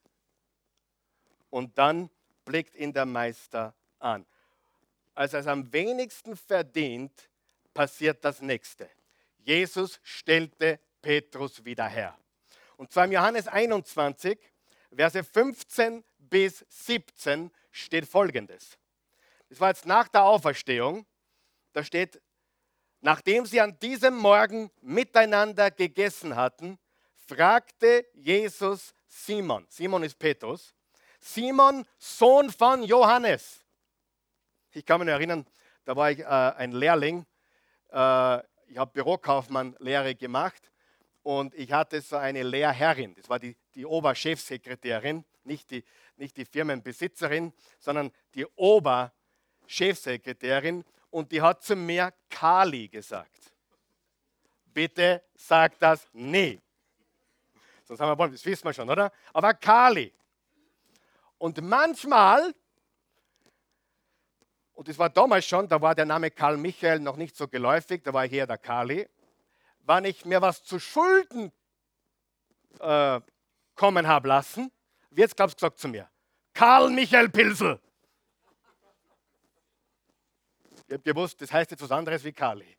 [1.49, 2.09] Und dann
[2.45, 4.25] blickt ihn der Meister an.
[5.15, 7.29] Als er es am wenigsten verdient,
[7.73, 8.89] passiert das Nächste.
[9.39, 12.15] Jesus stellte Petrus wieder her.
[12.77, 14.37] Und zwar im Johannes 21,
[14.95, 18.79] Verse 15 bis 17 steht folgendes.
[19.49, 21.05] Das war jetzt nach der Auferstehung.
[21.73, 22.19] Da steht,
[23.01, 26.79] nachdem sie an diesem Morgen miteinander gegessen hatten,
[27.27, 30.73] fragte Jesus Simon, Simon ist Petrus,
[31.19, 33.59] Simon, Sohn von Johannes.
[34.71, 35.45] Ich kann mich erinnern,
[35.83, 37.25] da war ich äh, ein Lehrling,
[37.91, 40.71] äh, ich habe Bürokaufmann-Lehre gemacht
[41.23, 45.83] und ich hatte so eine Lehrherrin, das war die, die Oberchefsekretärin, nicht die,
[46.17, 53.51] nicht die Firmenbesitzerin, sondern die Oberchefsekretärin und die hat zu mir Kali gesagt.
[54.65, 56.61] Bitte sag das nie.
[57.83, 59.11] Sonst haben wir, das wissen wir schon, oder?
[59.33, 60.13] Aber Kali.
[61.37, 62.53] Und manchmal,
[64.73, 68.01] und das war damals schon, da war der Name Karl Michael noch nicht so geläufig,
[68.03, 69.09] da war ich eher der Kali,
[69.81, 71.51] wann ich mir was zu Schulden
[72.79, 73.19] äh,
[73.75, 74.71] kommen habe lassen,
[75.11, 76.09] wie jetzt glaubst du gesagt zu mir?
[76.53, 77.79] Karl Michael Pilsel.
[80.87, 82.77] Ich habe gewusst, das heißt jetzt was anderes wie Kali.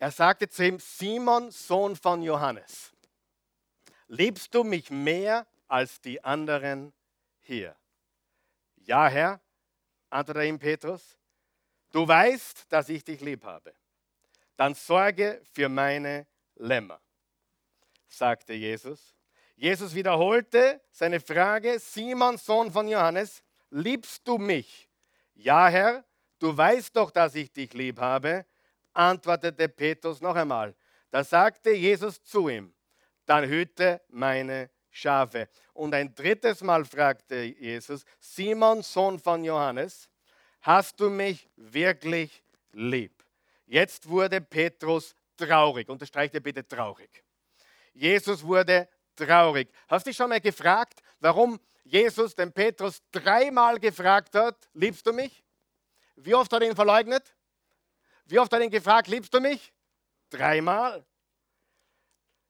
[0.00, 2.92] Er sagte zu ihm, Simon, Sohn von Johannes,
[4.06, 6.92] liebst du mich mehr als die anderen
[7.40, 7.74] hier?
[8.76, 9.40] Ja, Herr,
[10.10, 11.18] antwortete ihm Petrus,
[11.90, 13.74] du weißt, dass ich dich lieb habe.
[14.56, 17.00] Dann sorge für meine Lämmer
[18.08, 19.14] sagte Jesus.
[19.56, 24.88] Jesus wiederholte seine Frage, Simon, Sohn von Johannes, liebst du mich?
[25.34, 26.04] Ja, Herr,
[26.38, 28.46] du weißt doch, dass ich dich lieb habe,
[28.92, 30.74] antwortete Petrus noch einmal.
[31.10, 32.72] Da sagte Jesus zu ihm,
[33.26, 35.48] dann hüte meine Schafe.
[35.72, 40.08] Und ein drittes Mal fragte Jesus, Simon, Sohn von Johannes,
[40.62, 42.42] hast du mich wirklich
[42.72, 43.24] lieb?
[43.66, 45.88] Jetzt wurde Petrus traurig.
[45.88, 47.24] Unterstreicht ihr bitte traurig.
[47.98, 49.68] Jesus wurde traurig.
[49.88, 55.12] Hast du dich schon mal gefragt, warum Jesus den Petrus dreimal gefragt hat, liebst du
[55.12, 55.44] mich?
[56.14, 57.34] Wie oft hat er ihn verleugnet?
[58.26, 59.72] Wie oft hat er ihn gefragt, liebst du mich?
[60.30, 61.04] Dreimal.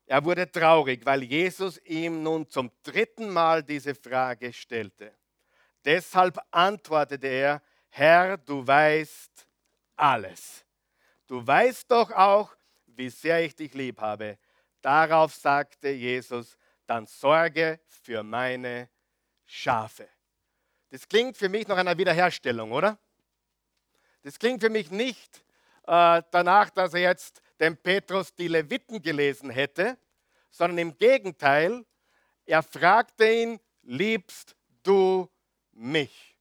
[0.05, 5.15] Er wurde traurig, weil Jesus ihm nun zum dritten Mal diese Frage stellte.
[5.83, 9.47] Deshalb antwortete er, Herr, du weißt
[9.95, 10.63] alles.
[11.25, 14.37] Du weißt doch auch, wie sehr ich dich lieb habe.
[14.81, 18.89] Darauf sagte Jesus, dann sorge für meine
[19.45, 20.07] Schafe.
[20.89, 22.97] Das klingt für mich nach einer Wiederherstellung, oder?
[24.23, 25.43] Das klingt für mich nicht
[25.87, 29.97] äh, danach, dass er jetzt dem Petrus die Leviten gelesen hätte,
[30.49, 31.85] sondern im Gegenteil,
[32.45, 35.29] er fragte ihn, liebst du
[35.73, 36.35] mich?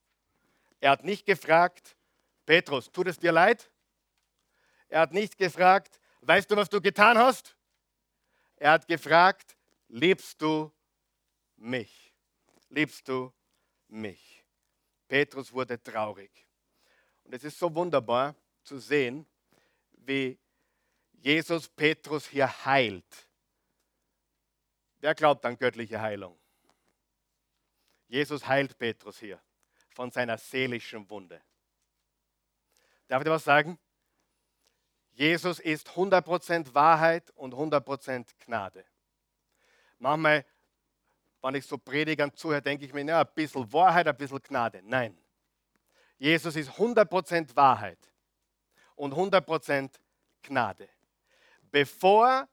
[0.81, 1.97] Er hat nicht gefragt,
[2.47, 3.71] Petrus, tut es dir leid?
[4.89, 7.58] Er hat nicht gefragt, weißt du, was du getan hast?
[8.61, 9.57] Er hat gefragt,
[9.89, 10.73] liebst du
[11.57, 12.13] mich?
[12.71, 13.33] Liebst du
[13.87, 14.45] mich?
[15.07, 16.31] Petrus wurde traurig.
[17.23, 19.27] Und es ist so wunderbar zu sehen,
[19.93, 20.39] wie
[21.13, 23.29] Jesus Petrus hier heilt.
[25.01, 26.37] Wer glaubt an göttliche Heilung?
[28.09, 29.41] Jesus heilt Petrus hier
[29.91, 31.41] von seiner seelischen Wunde.
[33.07, 33.79] Darf ich dir was sagen?
[35.19, 38.85] Jesus ist 100% Wahrheit und 100% Gnade.
[39.99, 40.45] Manchmal,
[41.43, 44.81] wenn ich so Predigern zuhöre, denke ich mir, ja, ein bisschen Wahrheit, ein bisschen Gnade.
[44.85, 45.19] Nein.
[46.19, 47.99] Jesus ist 100% Wahrheit
[48.95, 49.91] und 100%
[50.41, 50.89] Gnade.
[51.63, 52.47] Bevor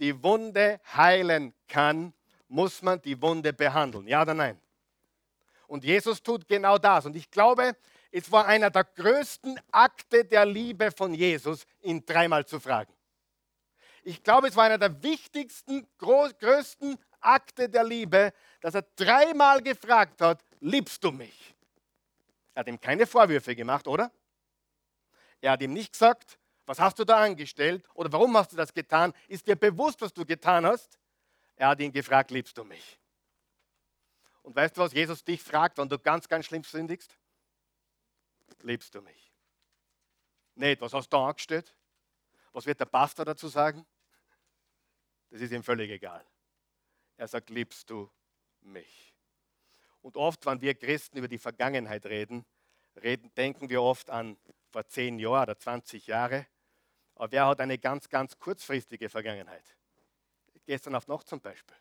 [0.00, 2.12] die Wunde heilen kann,
[2.48, 4.08] muss man die Wunde behandeln.
[4.08, 4.60] Ja oder nein?
[5.68, 7.06] Und Jesus tut genau das.
[7.06, 7.76] Und ich glaube,
[8.10, 12.92] es war einer der größten Akte der Liebe von Jesus, ihn dreimal zu fragen.
[14.02, 20.20] Ich glaube, es war einer der wichtigsten, größten Akte der Liebe, dass er dreimal gefragt
[20.20, 21.54] hat, liebst du mich?
[22.54, 24.10] Er hat ihm keine Vorwürfe gemacht, oder?
[25.40, 28.72] Er hat ihm nicht gesagt, was hast du da angestellt oder warum hast du das
[28.72, 29.12] getan?
[29.26, 30.98] Ist dir bewusst, was du getan hast?
[31.56, 32.98] Er hat ihn gefragt, liebst du mich?
[34.42, 37.16] Und weißt du, was Jesus dich fragt, wenn du ganz, ganz schlimm sündigst?
[38.62, 39.32] Liebst du mich?
[40.54, 41.74] Nicht, was hast du angestellt?
[42.52, 43.86] Was wird der Pastor dazu sagen?
[45.30, 46.24] Das ist ihm völlig egal.
[47.16, 48.10] Er sagt, liebst du
[48.60, 49.14] mich?
[50.02, 52.46] Und oft, wenn wir Christen über die Vergangenheit reden,
[53.02, 54.38] reden denken wir oft an
[54.70, 56.46] vor 10 Jahren oder 20 Jahre.
[57.14, 59.76] Aber wer hat eine ganz, ganz kurzfristige Vergangenheit?
[60.66, 61.76] Gestern auf Nacht zum Beispiel.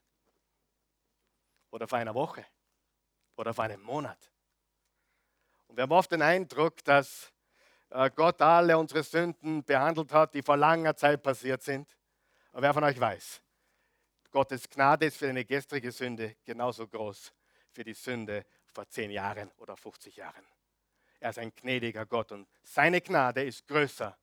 [1.72, 2.46] Oder vor einer Woche.
[3.36, 4.32] Oder vor einem Monat.
[5.68, 7.32] Und wir haben oft den Eindruck, dass
[7.90, 11.88] äh, Gott alle unsere Sünden behandelt hat, die vor langer Zeit passiert sind.
[12.52, 13.42] Aber wer von euch weiß,
[14.32, 17.34] Gottes Gnade ist für eine gestrige Sünde genauso groß
[17.72, 20.46] für die Sünde vor 10 Jahren oder 50 Jahren.
[21.20, 24.16] Er ist ein gnädiger Gott und seine Gnade ist größer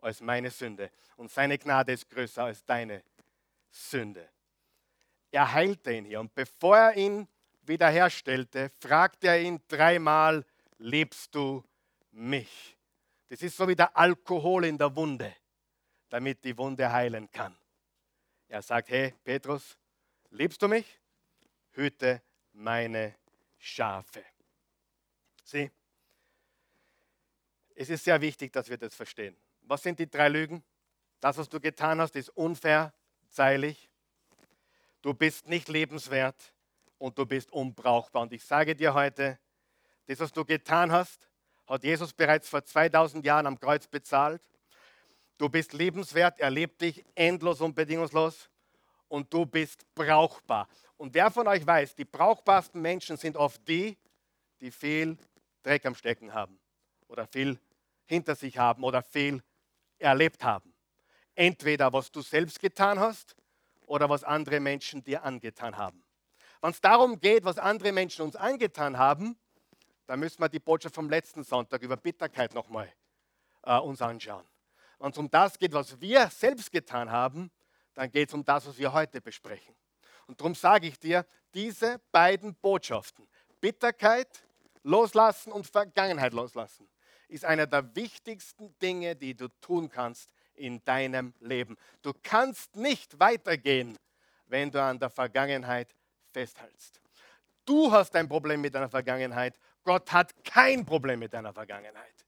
[0.00, 3.02] als meine Sünde und seine Gnade ist größer als deine
[3.70, 4.28] Sünde.
[5.30, 7.26] Er heilte ihn hier und bevor er ihn
[7.62, 10.44] wiederherstellte, fragte er ihn dreimal,
[10.78, 11.64] liebst du
[12.10, 12.76] mich?
[13.28, 15.34] Das ist so wie der Alkohol in der Wunde,
[16.08, 17.56] damit die Wunde heilen kann.
[18.48, 19.76] Er sagt, hey Petrus,
[20.30, 21.00] liebst du mich?
[21.72, 23.16] Hüte meine
[23.58, 24.24] Schafe.
[25.42, 25.70] Sieh,
[27.74, 29.36] es ist sehr wichtig, dass wir das verstehen.
[29.62, 30.64] Was sind die drei Lügen?
[31.20, 33.90] Das, was du getan hast, ist unverzeihlich.
[35.02, 36.54] Du bist nicht lebenswert
[36.98, 38.22] und du bist unbrauchbar.
[38.22, 39.38] Und ich sage dir heute,
[40.06, 41.28] das, was du getan hast,
[41.66, 44.42] hat Jesus bereits vor 2000 Jahren am Kreuz bezahlt.
[45.38, 48.48] Du bist lebenswert, er liebt dich endlos und bedingungslos
[49.08, 50.68] und du bist brauchbar.
[50.96, 53.98] Und wer von euch weiß, die brauchbarsten Menschen sind oft die,
[54.60, 55.18] die viel
[55.62, 56.58] Dreck am Stecken haben
[57.08, 57.58] oder viel
[58.06, 59.42] hinter sich haben oder viel
[59.98, 60.72] erlebt haben.
[61.34, 63.36] Entweder was du selbst getan hast
[63.86, 66.02] oder was andere Menschen dir angetan haben.
[66.62, 69.36] Wenn es darum geht, was andere Menschen uns angetan haben,
[70.06, 72.92] da müssen wir die Botschaft vom letzten Sonntag über Bitterkeit nochmal
[73.62, 74.44] äh, uns anschauen.
[74.98, 77.50] Wenn es um das geht, was wir selbst getan haben,
[77.94, 79.74] dann geht es um das, was wir heute besprechen.
[80.26, 83.28] Und darum sage ich dir, diese beiden Botschaften,
[83.60, 84.42] Bitterkeit
[84.82, 86.88] loslassen und Vergangenheit loslassen,
[87.28, 91.76] ist einer der wichtigsten Dinge, die du tun kannst in deinem Leben.
[92.02, 93.98] Du kannst nicht weitergehen
[94.48, 95.94] wenn du an der Vergangenheit
[96.32, 97.00] festhältst.
[97.64, 99.58] Du hast ein Problem mit deiner Vergangenheit.
[99.86, 102.26] Gott hat kein Problem mit deiner Vergangenheit.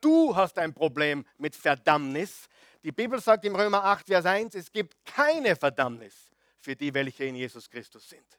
[0.00, 2.48] Du hast ein Problem mit Verdammnis.
[2.84, 6.30] Die Bibel sagt im Römer 8, Vers 1, es gibt keine Verdammnis
[6.60, 8.38] für die, welche in Jesus Christus sind.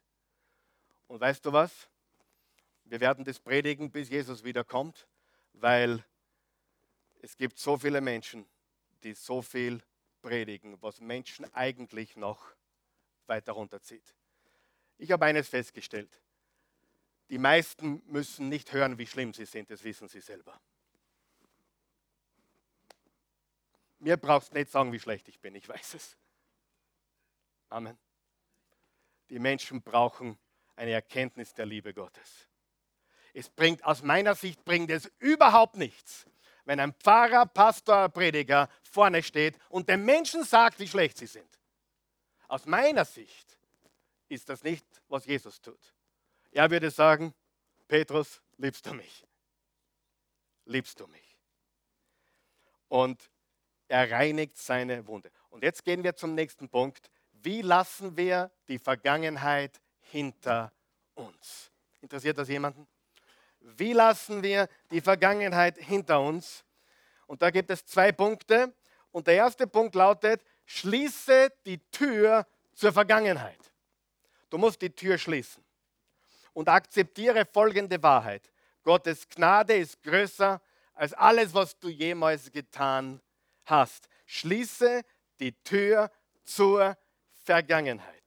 [1.08, 1.90] Und weißt du was?
[2.86, 5.06] Wir werden das predigen, bis Jesus wiederkommt,
[5.52, 6.06] weil
[7.22, 8.48] es gibt so viele Menschen,
[9.04, 9.84] die so viel
[10.22, 12.42] predigen, was Menschen eigentlich noch
[13.28, 14.16] weiter runterzieht.
[14.98, 16.22] Ich habe eines festgestellt.
[17.30, 20.60] Die meisten müssen nicht hören, wie schlimm sie sind, das wissen sie selber.
[24.00, 26.18] Mir brauchst nicht sagen, wie schlecht ich bin, ich weiß es.
[27.70, 27.98] Amen.
[29.30, 30.38] Die Menschen brauchen
[30.76, 32.48] eine Erkenntnis der Liebe Gottes.
[33.34, 36.28] Es bringt, aus meiner Sicht bringt es überhaupt nichts,
[36.66, 41.60] wenn ein Pfarrer, Pastor, Prediger vorne steht und den Menschen sagt, wie schlecht sie sind.
[42.48, 43.58] Aus meiner Sicht
[44.30, 45.95] ist das nicht, was Jesus tut.
[46.56, 47.34] Er würde sagen,
[47.86, 49.26] Petrus, liebst du mich?
[50.64, 51.38] Liebst du mich?
[52.88, 53.30] Und
[53.90, 55.30] er reinigt seine Wunde.
[55.50, 57.12] Und jetzt gehen wir zum nächsten Punkt.
[57.34, 60.72] Wie lassen wir die Vergangenheit hinter
[61.16, 61.72] uns?
[62.00, 62.88] Interessiert das jemanden?
[63.60, 66.64] Wie lassen wir die Vergangenheit hinter uns?
[67.28, 68.74] Und da gibt es zwei Punkte.
[69.12, 73.60] Und der erste Punkt lautet, schließe die Tür zur Vergangenheit.
[74.50, 75.65] Du musst die Tür schließen.
[76.56, 78.50] Und akzeptiere folgende Wahrheit.
[78.82, 80.62] Gottes Gnade ist größer
[80.94, 83.22] als alles, was du jemals getan
[83.66, 84.08] hast.
[84.26, 85.02] Schließe
[85.42, 86.10] die Tür
[86.46, 86.98] zur
[87.44, 88.24] Vergangenheit.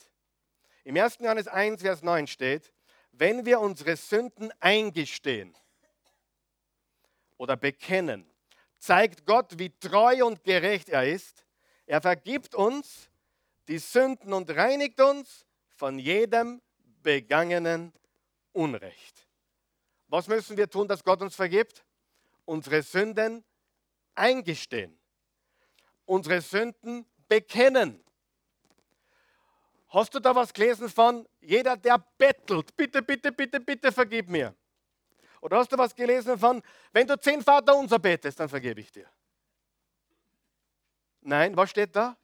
[0.85, 1.19] Im 1.
[1.21, 2.71] Johannes 1, Vers 9 steht,
[3.13, 5.57] wenn wir unsere Sünden eingestehen
[7.39, 8.31] oder bekennen,
[8.77, 11.47] zeigt Gott, wie treu und gerecht er ist.
[11.87, 13.09] Er vergibt uns
[13.69, 16.61] die Sünden und reinigt uns von jedem
[17.03, 17.95] begangenen
[18.53, 19.27] Unrecht.
[20.09, 21.85] Was müssen wir tun, dass Gott uns vergibt?
[22.45, 23.45] Unsere Sünden
[24.15, 24.99] eingestehen.
[26.07, 28.03] Unsere Sünden bekennen.
[29.89, 34.55] Hast du da was gelesen von jeder, der bettelt, bitte, bitte, bitte, bitte vergib mir?
[35.41, 38.91] Oder hast du was gelesen von, wenn du zehn Vater unser betest, dann vergebe ich
[38.91, 39.09] dir?
[41.21, 42.17] Nein, was steht da?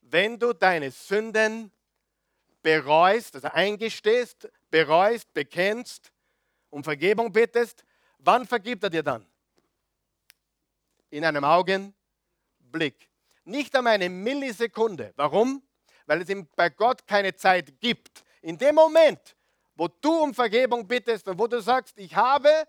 [0.00, 1.72] Wenn du deine Sünden
[2.62, 6.12] bereust, also eingestehst, bereust, bekennst,
[6.70, 7.84] um Vergebung bittest,
[8.18, 9.26] wann vergibt er dir dann?
[11.10, 13.08] In einem Augenblick.
[13.44, 15.12] Nicht einmal eine Millisekunde.
[15.16, 15.62] Warum?
[16.06, 18.24] weil es ihm bei Gott keine Zeit gibt.
[18.40, 19.36] In dem Moment,
[19.74, 22.66] wo du um Vergebung bittest und wo du sagst, ich habe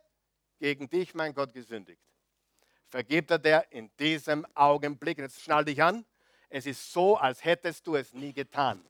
[0.60, 2.02] gegen dich, mein Gott, gesündigt,
[2.90, 5.20] vergibt er dir in diesem Augenblick.
[5.20, 6.04] Jetzt schnall dich an.
[6.50, 8.84] Es ist so, als hättest du es nie getan.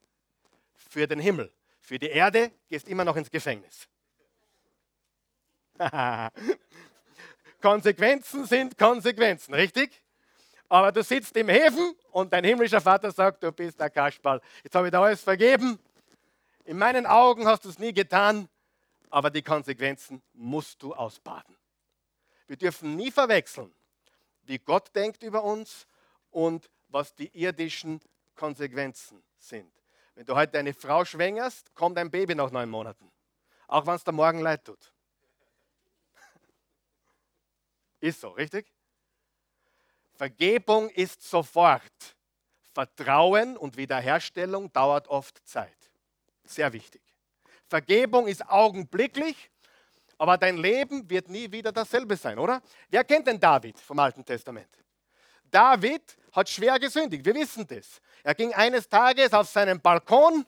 [0.89, 1.51] Für den Himmel.
[1.87, 3.87] Für die Erde gehst immer noch ins Gefängnis.
[7.61, 10.03] Konsequenzen sind Konsequenzen, richtig?
[10.67, 14.41] Aber du sitzt im Häfen und dein himmlischer Vater sagt, du bist der Kasperl.
[14.65, 15.79] Jetzt habe ich dir alles vergeben.
[16.65, 18.49] In meinen Augen hast du es nie getan,
[19.09, 21.55] aber die Konsequenzen musst du ausbaden.
[22.47, 23.73] Wir dürfen nie verwechseln,
[24.43, 25.87] wie Gott denkt über uns
[26.31, 28.01] und was die irdischen
[28.35, 29.71] Konsequenzen sind.
[30.17, 33.11] Wenn du heute eine Frau schwängerst, kommt ein Baby nach neun Monaten.
[33.67, 34.91] Auch wenn es der Morgen leid tut.
[37.99, 38.65] Ist so, richtig?
[40.15, 42.15] Vergebung ist sofort.
[42.73, 45.77] Vertrauen und Wiederherstellung dauert oft Zeit.
[46.45, 47.03] Sehr wichtig.
[47.67, 49.51] Vergebung ist augenblicklich,
[50.17, 52.63] aber dein Leben wird nie wieder dasselbe sein, oder?
[52.89, 54.86] Wer kennt denn David vom Alten Testament?
[55.51, 58.01] David hat schwer gesündigt, wir wissen das.
[58.23, 60.45] Er ging eines Tages auf seinen Balkon,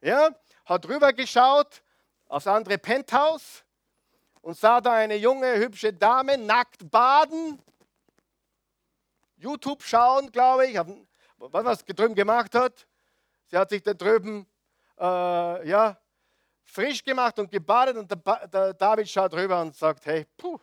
[0.00, 0.30] ja,
[0.64, 1.82] hat rübergeschaut
[2.26, 3.64] aufs andere Penthouse
[4.40, 7.62] und sah da eine junge, hübsche Dame nackt baden
[9.42, 12.86] YouTube schauen, glaube ich, was was drüben gemacht hat.
[13.48, 14.46] Sie hat sich da drüben
[14.98, 15.98] äh, ja,
[16.62, 20.58] frisch gemacht und gebadet und der, der, David schaut rüber und sagt, hey, puh,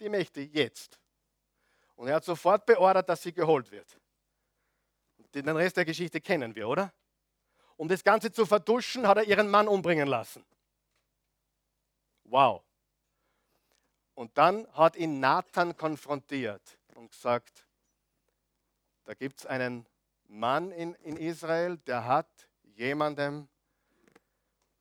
[0.00, 0.98] die möchte jetzt.
[2.00, 4.00] Und er hat sofort beordert, dass sie geholt wird.
[5.34, 6.94] Den Rest der Geschichte kennen wir, oder?
[7.76, 10.42] Um das Ganze zu verduschen, hat er ihren Mann umbringen lassen.
[12.24, 12.62] Wow.
[14.14, 17.66] Und dann hat ihn Nathan konfrontiert und gesagt,
[19.04, 19.84] da gibt es einen
[20.26, 23.46] Mann in, in Israel, der hat jemandem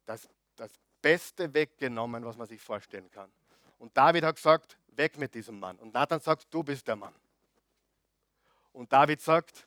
[0.06, 3.30] das, das Beste weggenommen, was man sich vorstellen kann.
[3.78, 5.80] Und David hat gesagt, weg mit diesem Mann.
[5.80, 7.16] Und Nathan sagt, du bist der Mann.
[8.74, 9.66] Und David sagt,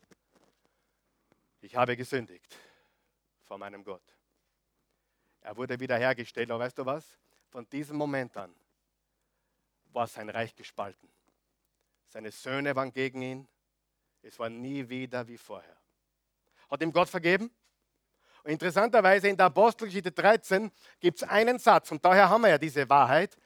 [1.60, 2.56] ich habe gesündigt
[3.42, 4.02] vor meinem Gott.
[5.40, 7.04] Er wurde wiederhergestellt, aber weißt du was?
[7.48, 8.54] Von diesem Moment an
[9.92, 11.08] war sein Reich gespalten.
[12.08, 13.48] Seine Söhne waren gegen ihn.
[14.22, 15.76] Es war nie wieder wie vorher.
[16.70, 17.50] Hat ihm Gott vergeben?
[18.44, 20.70] Und interessanterweise in der Apostelgeschichte 13
[21.00, 23.36] gibt es einen Satz, und daher haben wir ja diese Wahrheit.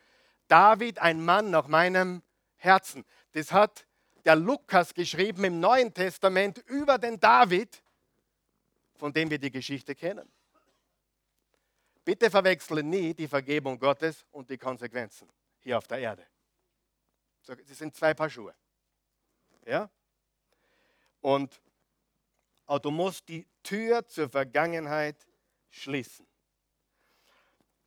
[0.49, 2.23] David, ein Mann nach meinem
[2.57, 3.05] Herzen.
[3.33, 3.87] Das hat
[4.25, 7.83] der Lukas geschrieben im Neuen Testament über den David,
[8.97, 10.31] von dem wir die Geschichte kennen.
[12.05, 15.29] Bitte verwechsle nie die Vergebung Gottes und die Konsequenzen
[15.61, 16.27] hier auf der Erde.
[17.47, 18.55] Das sind zwei Paar Schuhe.
[19.65, 19.91] Ja?
[21.21, 21.61] Und
[22.83, 25.27] du musst die Tür zur Vergangenheit
[25.71, 26.26] schließen.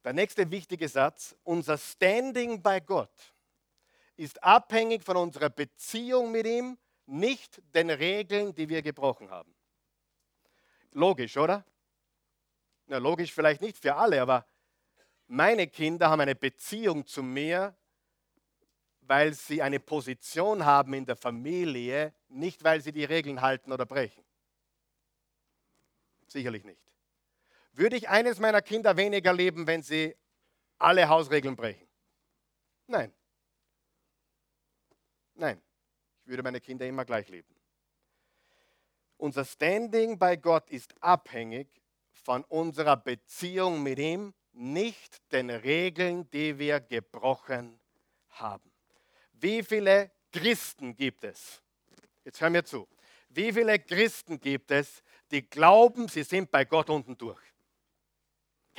[0.09, 3.13] Der nächste wichtige Satz, unser Standing bei Gott
[4.15, 9.53] ist abhängig von unserer Beziehung mit ihm, nicht den Regeln, die wir gebrochen haben.
[10.93, 11.63] Logisch, oder?
[12.87, 14.47] Na, logisch vielleicht nicht für alle, aber
[15.27, 17.77] meine Kinder haben eine Beziehung zu mir,
[19.01, 23.85] weil sie eine Position haben in der Familie, nicht weil sie die Regeln halten oder
[23.85, 24.25] brechen.
[26.25, 26.81] Sicherlich nicht.
[27.79, 30.13] Würde ich eines meiner Kinder weniger lieben, wenn sie
[30.79, 31.87] alle Hausregeln brechen?
[32.87, 33.13] Nein.
[35.35, 35.61] Nein.
[36.21, 37.55] Ich würde meine Kinder immer gleich lieben.
[39.15, 41.69] Unser Standing bei Gott ist abhängig
[42.11, 47.79] von unserer Beziehung mit ihm, nicht den Regeln, die wir gebrochen
[48.31, 48.69] haben.
[49.31, 51.61] Wie viele Christen gibt es?
[52.25, 52.89] Jetzt hören wir zu.
[53.29, 55.01] Wie viele Christen gibt es,
[55.31, 57.39] die glauben, sie sind bei Gott unten durch?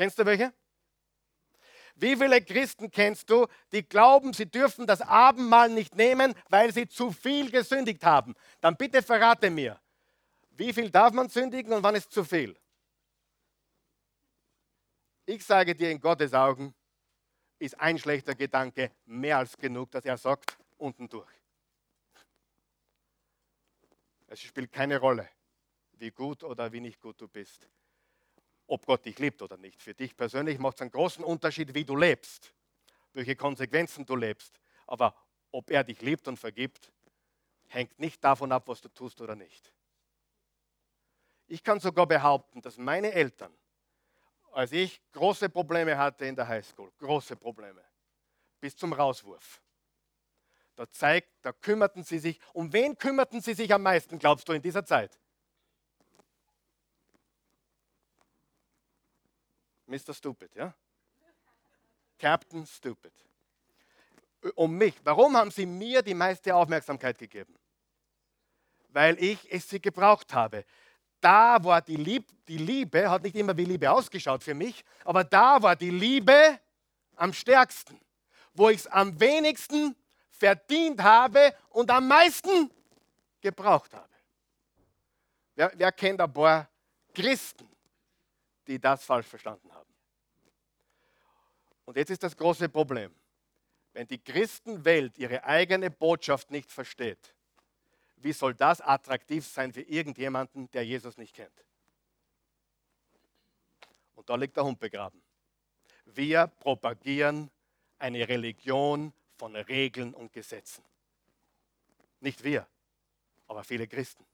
[0.00, 0.50] Kennst du welche?
[1.94, 6.88] Wie viele Christen kennst du, die glauben, sie dürfen das Abendmahl nicht nehmen, weil sie
[6.88, 8.34] zu viel gesündigt haben?
[8.62, 9.78] Dann bitte verrate mir,
[10.52, 12.58] wie viel darf man sündigen und wann ist zu viel?
[15.26, 16.74] Ich sage dir, in Gottes Augen
[17.58, 21.34] ist ein schlechter Gedanke mehr als genug, dass er sagt, unten durch.
[24.28, 25.28] Es spielt keine Rolle,
[25.98, 27.68] wie gut oder wie nicht gut du bist
[28.70, 29.82] ob Gott dich liebt oder nicht.
[29.82, 32.54] Für dich persönlich macht es einen großen Unterschied, wie du lebst,
[33.12, 34.60] welche Konsequenzen du lebst.
[34.86, 35.14] Aber
[35.50, 36.92] ob er dich liebt und vergibt,
[37.66, 39.72] hängt nicht davon ab, was du tust oder nicht.
[41.48, 43.52] Ich kann sogar behaupten, dass meine Eltern,
[44.52, 47.82] als ich große Probleme hatte in der Highschool, große Probleme,
[48.60, 49.60] bis zum Rauswurf,
[50.76, 54.52] da zeigt, da kümmerten sie sich, um wen kümmerten sie sich am meisten, glaubst du,
[54.52, 55.18] in dieser Zeit?
[59.90, 60.14] Mr.
[60.14, 60.72] Stupid, ja?
[62.18, 63.12] Captain Stupid.
[64.54, 64.94] Um mich.
[65.04, 67.54] Warum haben sie mir die meiste Aufmerksamkeit gegeben?
[68.88, 70.64] Weil ich es sie gebraucht habe.
[71.20, 75.24] Da war die, Lieb die Liebe, hat nicht immer wie Liebe ausgeschaut für mich, aber
[75.24, 76.58] da war die Liebe
[77.16, 78.00] am stärksten,
[78.54, 79.94] wo ich es am wenigsten
[80.30, 82.70] verdient habe und am meisten
[83.40, 84.08] gebraucht habe.
[85.54, 86.70] Wer, wer kennt ein paar
[87.14, 87.68] Christen,
[88.66, 89.79] die das falsch verstanden haben.
[91.90, 93.12] Und jetzt ist das große Problem.
[93.94, 97.34] Wenn die Christenwelt ihre eigene Botschaft nicht versteht,
[98.18, 101.64] wie soll das attraktiv sein für irgendjemanden, der Jesus nicht kennt?
[104.14, 105.20] Und da liegt der Hund begraben.
[106.04, 107.50] Wir propagieren
[107.98, 110.84] eine Religion von Regeln und Gesetzen.
[112.20, 112.68] Nicht wir,
[113.48, 114.24] aber viele Christen.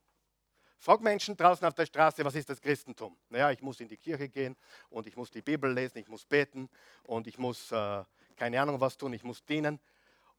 [0.78, 3.16] Frag Menschen draußen auf der Straße, was ist das Christentum?
[3.28, 4.56] Naja, ich muss in die Kirche gehen
[4.90, 6.68] und ich muss die Bibel lesen, ich muss beten
[7.02, 8.04] und ich muss äh,
[8.36, 9.80] keine Ahnung was tun, ich muss dienen.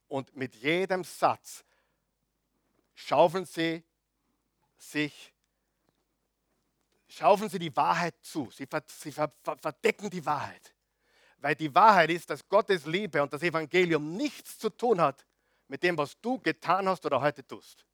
[0.08, 1.66] Und mit jedem Satz
[2.94, 3.84] schaufeln sie
[4.78, 5.34] sich,
[7.08, 8.50] schaufeln sie die Wahrheit zu.
[8.52, 10.74] Sie, ver, sie ver, ver, verdecken die Wahrheit.
[11.40, 15.26] Weil die Wahrheit ist, dass Gottes Liebe und das Evangelium nichts zu tun hat
[15.68, 17.86] mit dem, was du getan hast oder heute tust.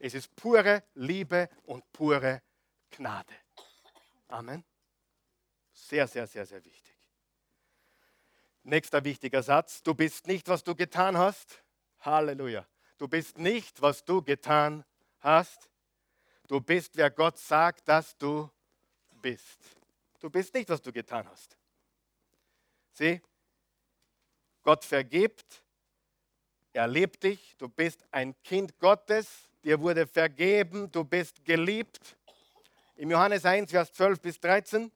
[0.00, 2.42] Es ist pure Liebe und pure
[2.90, 3.34] Gnade.
[4.28, 4.64] Amen.
[5.72, 6.96] Sehr, sehr, sehr, sehr wichtig.
[8.62, 9.82] Nächster wichtiger Satz.
[9.82, 11.62] Du bist nicht, was du getan hast.
[12.00, 12.66] Halleluja.
[12.96, 14.84] Du bist nicht, was du getan
[15.20, 15.68] hast.
[16.48, 18.50] Du bist, wer Gott sagt, dass du
[19.20, 19.76] bist.
[20.18, 21.58] Du bist nicht, was du getan hast.
[22.92, 23.20] Sieh,
[24.62, 25.62] Gott vergibt,
[26.72, 32.16] er liebt dich, du bist ein Kind Gottes, dir wurde vergeben, du bist geliebt.
[32.96, 34.90] Im Johannes 1, Vers 12 bis 13.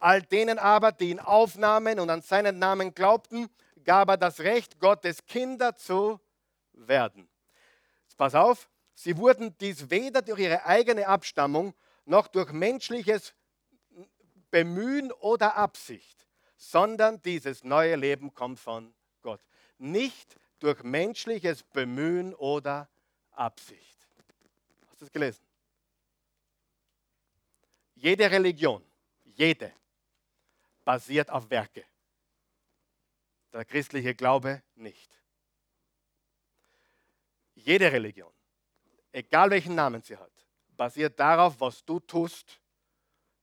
[0.00, 3.48] All denen aber, die ihn aufnahmen und an seinen Namen glaubten,
[3.84, 6.20] gab er das Recht, Gottes Kinder zu
[6.72, 7.28] werden.
[8.18, 11.72] Pass auf, sie wurden dies weder durch ihre eigene Abstammung
[12.04, 13.32] noch durch menschliches
[14.50, 18.92] Bemühen oder Absicht, sondern dieses neue Leben kommt von
[19.22, 19.40] Gott.
[19.78, 22.88] Nicht durch menschliches Bemühen oder
[23.30, 23.97] Absicht.
[24.98, 25.46] Hast du es gelesen?
[27.94, 28.84] Jede Religion,
[29.26, 29.72] jede,
[30.84, 31.84] basiert auf Werke.
[33.52, 35.08] Der christliche Glaube nicht.
[37.54, 38.32] Jede Religion,
[39.12, 40.32] egal welchen Namen sie hat,
[40.76, 42.60] basiert darauf, was du tust,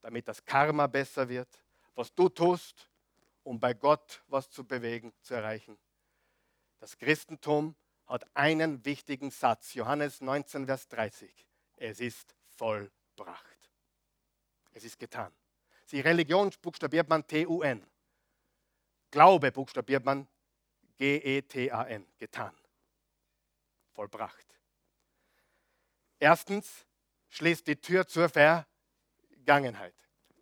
[0.02, 2.90] damit das Karma besser wird, was du tust,
[3.44, 5.78] um bei Gott was zu bewegen, zu erreichen.
[6.82, 7.78] Das Christentum
[8.08, 11.48] hat einen wichtigen Satz, Johannes 19, Vers 30.
[11.78, 13.72] Es ist vollbracht.
[14.74, 15.34] Es ist getan.
[15.92, 17.86] Die Religion buchstabiert man T-U-N.
[19.12, 20.28] Glaube buchstabiert man
[20.98, 22.08] G-E-T-A-N.
[22.18, 22.56] Getan.
[23.94, 24.46] Vollbracht.
[26.20, 26.86] Erstens
[27.30, 29.96] schließt die Tür zur Vergangenheit.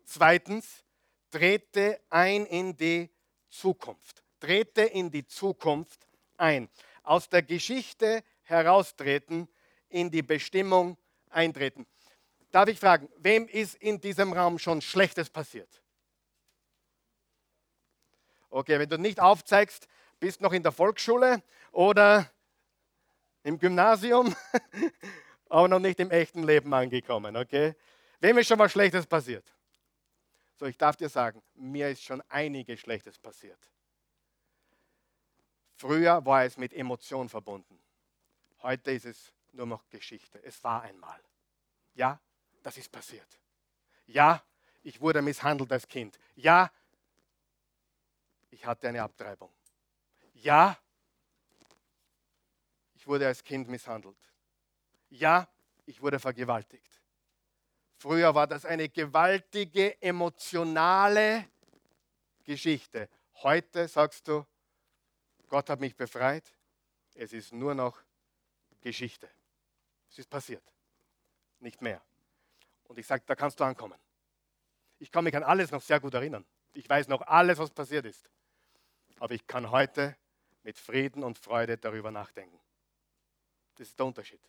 [0.04, 0.84] Zweitens
[1.30, 3.10] trete ein in die
[3.48, 4.22] Zukunft.
[4.38, 6.68] Trete in die Zukunft ein.
[7.04, 9.48] Aus der Geschichte heraustreten,
[9.88, 10.98] in die Bestimmung
[11.30, 11.86] eintreten.
[12.50, 15.82] Darf ich fragen, wem ist in diesem Raum schon Schlechtes passiert?
[18.50, 19.88] Okay, wenn du nicht aufzeigst,
[20.20, 21.42] bist noch in der Volksschule
[21.72, 22.30] oder
[23.42, 24.34] im Gymnasium,
[25.48, 27.74] aber noch nicht im echten Leben angekommen, okay?
[28.20, 29.52] Wem ist schon was Schlechtes passiert?
[30.56, 33.58] So, ich darf dir sagen, mir ist schon einiges Schlechtes passiert.
[35.84, 37.78] Früher war es mit Emotion verbunden.
[38.62, 40.42] Heute ist es nur noch Geschichte.
[40.42, 41.22] Es war einmal.
[41.92, 42.18] Ja,
[42.62, 43.38] das ist passiert.
[44.06, 44.42] Ja,
[44.82, 46.18] ich wurde misshandelt als Kind.
[46.36, 46.72] Ja,
[48.48, 49.52] ich hatte eine Abtreibung.
[50.32, 50.78] Ja,
[52.94, 54.16] ich wurde als Kind misshandelt.
[55.10, 55.46] Ja,
[55.84, 57.02] ich wurde vergewaltigt.
[57.98, 61.46] Früher war das eine gewaltige emotionale
[62.42, 63.06] Geschichte.
[63.42, 64.46] Heute sagst du,
[65.54, 66.52] Gott hat mich befreit.
[67.14, 68.02] Es ist nur noch
[68.80, 69.30] Geschichte.
[70.10, 70.64] Es ist passiert.
[71.60, 72.02] Nicht mehr.
[72.88, 73.96] Und ich sage, da kannst du ankommen.
[74.98, 76.44] Ich kann mich an alles noch sehr gut erinnern.
[76.72, 78.28] Ich weiß noch alles, was passiert ist.
[79.20, 80.16] Aber ich kann heute
[80.64, 82.58] mit Frieden und Freude darüber nachdenken.
[83.76, 84.40] Das ist der Unterschied.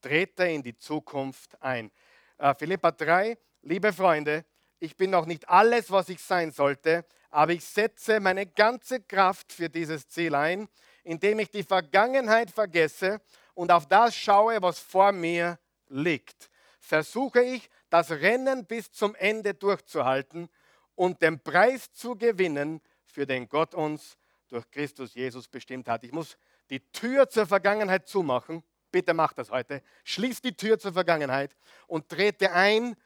[0.00, 1.92] Trete in die Zukunft ein.
[2.38, 4.46] Äh, Philippa 3, liebe Freunde,
[4.80, 9.52] ich bin noch nicht alles, was ich sein sollte, aber ich setze meine ganze Kraft
[9.52, 10.68] für dieses Ziel ein,
[11.04, 13.20] indem ich die Vergangenheit vergesse
[13.54, 15.58] und auf das schaue, was vor mir
[15.88, 16.50] liegt
[16.90, 20.48] versuche ich, das Rennen bis zum Ende durchzuhalten
[20.96, 24.16] und den Preis zu gewinnen, für den Gott uns
[24.48, 26.02] durch Christus Jesus bestimmt hat.
[26.02, 26.36] Ich muss
[26.68, 28.64] die Tür zur Vergangenheit zumachen.
[28.90, 29.82] Bitte mach das heute.
[30.04, 31.56] Schließ die Tür zur Vergangenheit
[31.86, 32.96] und trete ein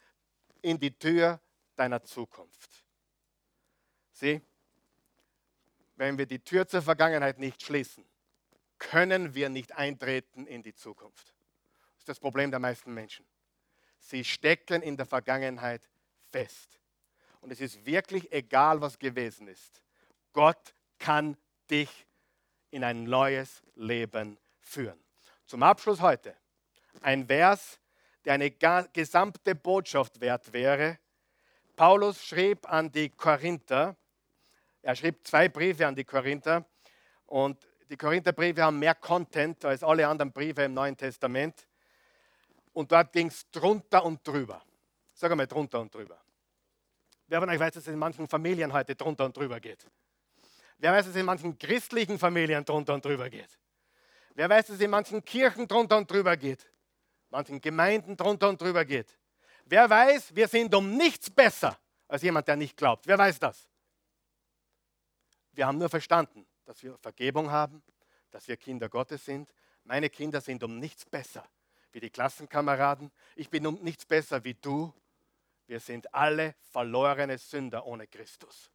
[0.61, 1.39] in die Tür
[1.75, 2.83] deiner Zukunft.
[4.11, 4.41] Sieh,
[5.95, 8.05] wenn wir die Tür zur Vergangenheit nicht schließen,
[8.77, 11.33] können wir nicht eintreten in die Zukunft.
[11.93, 13.25] Das ist das Problem der meisten Menschen.
[13.99, 15.89] Sie stecken in der Vergangenheit
[16.31, 16.79] fest.
[17.41, 19.81] Und es ist wirklich egal, was gewesen ist.
[20.33, 21.37] Gott kann
[21.69, 22.05] dich
[22.71, 24.99] in ein neues Leben führen.
[25.45, 26.35] Zum Abschluss heute
[27.01, 27.79] ein Vers,
[28.25, 30.99] der eine gesamte Botschaft wert wäre.
[31.75, 33.95] Paulus schrieb an die Korinther,
[34.81, 36.65] er schrieb zwei Briefe an die Korinther
[37.25, 41.67] und die Korintherbriefe haben mehr Content als alle anderen Briefe im Neuen Testament
[42.73, 44.63] und dort ging es drunter und drüber.
[45.13, 46.19] Sag einmal drunter und drüber.
[47.27, 49.85] Wer von euch weiß, dass es in manchen Familien heute drunter und drüber geht?
[50.77, 53.59] Wer weiß, dass es in manchen christlichen Familien drunter und drüber geht?
[54.33, 56.69] Wer weiß, dass es in manchen Kirchen drunter und drüber geht?
[57.29, 59.17] Manchen Gemeinden drunter und drüber geht?
[59.65, 63.07] Wer weiß, wir sind um nichts besser als jemand, der nicht glaubt?
[63.07, 63.67] Wer weiß das?
[65.53, 67.81] Wir haben nur verstanden, dass wir Vergebung haben,
[68.29, 69.51] dass wir Kinder Gottes sind.
[69.83, 71.47] Meine Kinder sind um nichts besser
[71.91, 73.11] wie die Klassenkameraden.
[73.35, 74.93] Ich bin um nichts besser wie du.
[75.65, 78.69] Wir sind alle verlorene Sünder ohne Christus.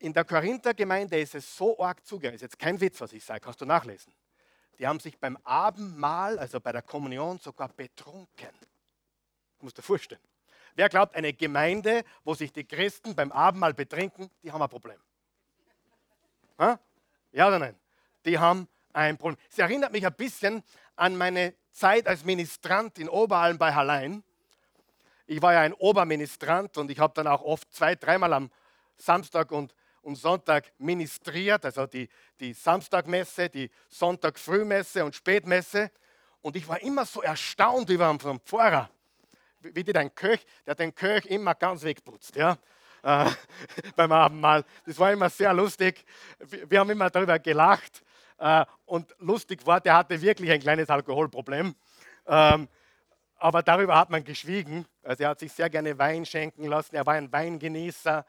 [0.00, 2.34] In der Korinther-Gemeinde ist es so arg zugegangen.
[2.34, 4.12] Ist jetzt kein Witz, was ich sage, kannst du nachlesen.
[4.78, 8.54] Die haben sich beim Abendmahl, also bei der Kommunion, sogar betrunken.
[9.58, 10.20] Du musst dir vorstellen.
[10.76, 15.00] Wer glaubt, eine Gemeinde, wo sich die Christen beim Abendmahl betrinken, die haben ein Problem.
[16.58, 16.78] Ha?
[17.32, 17.76] Ja oder nein?
[18.24, 19.38] Die haben ein Problem.
[19.50, 20.62] Es erinnert mich ein bisschen
[20.94, 24.22] an meine Zeit als Ministrant in Oberalm bei Hallein.
[25.26, 28.50] Ich war ja ein Oberministrant und ich habe dann auch oft zwei, dreimal am
[28.96, 29.74] Samstag und,
[30.08, 32.08] und Sonntag ministriert, also die,
[32.40, 35.90] die Samstagmesse, die Sonntagfrühmesse und Spätmesse.
[36.40, 38.88] Und ich war immer so erstaunt über den Pfarrer,
[39.60, 42.36] wie die den Köch, der den Köch immer ganz wegputzt.
[42.36, 42.56] Ja?
[43.02, 43.30] Äh,
[43.96, 44.64] beim Abendmahl.
[44.86, 46.06] Das war immer sehr lustig.
[46.38, 48.02] Wir haben immer darüber gelacht.
[48.38, 51.74] Äh, und lustig war, der hatte wirklich ein kleines Alkoholproblem.
[52.26, 52.68] Ähm,
[53.36, 54.86] aber darüber hat man geschwiegen.
[55.02, 56.96] Also er hat sich sehr gerne Wein schenken lassen.
[56.96, 58.24] Er war ein Weingenießer.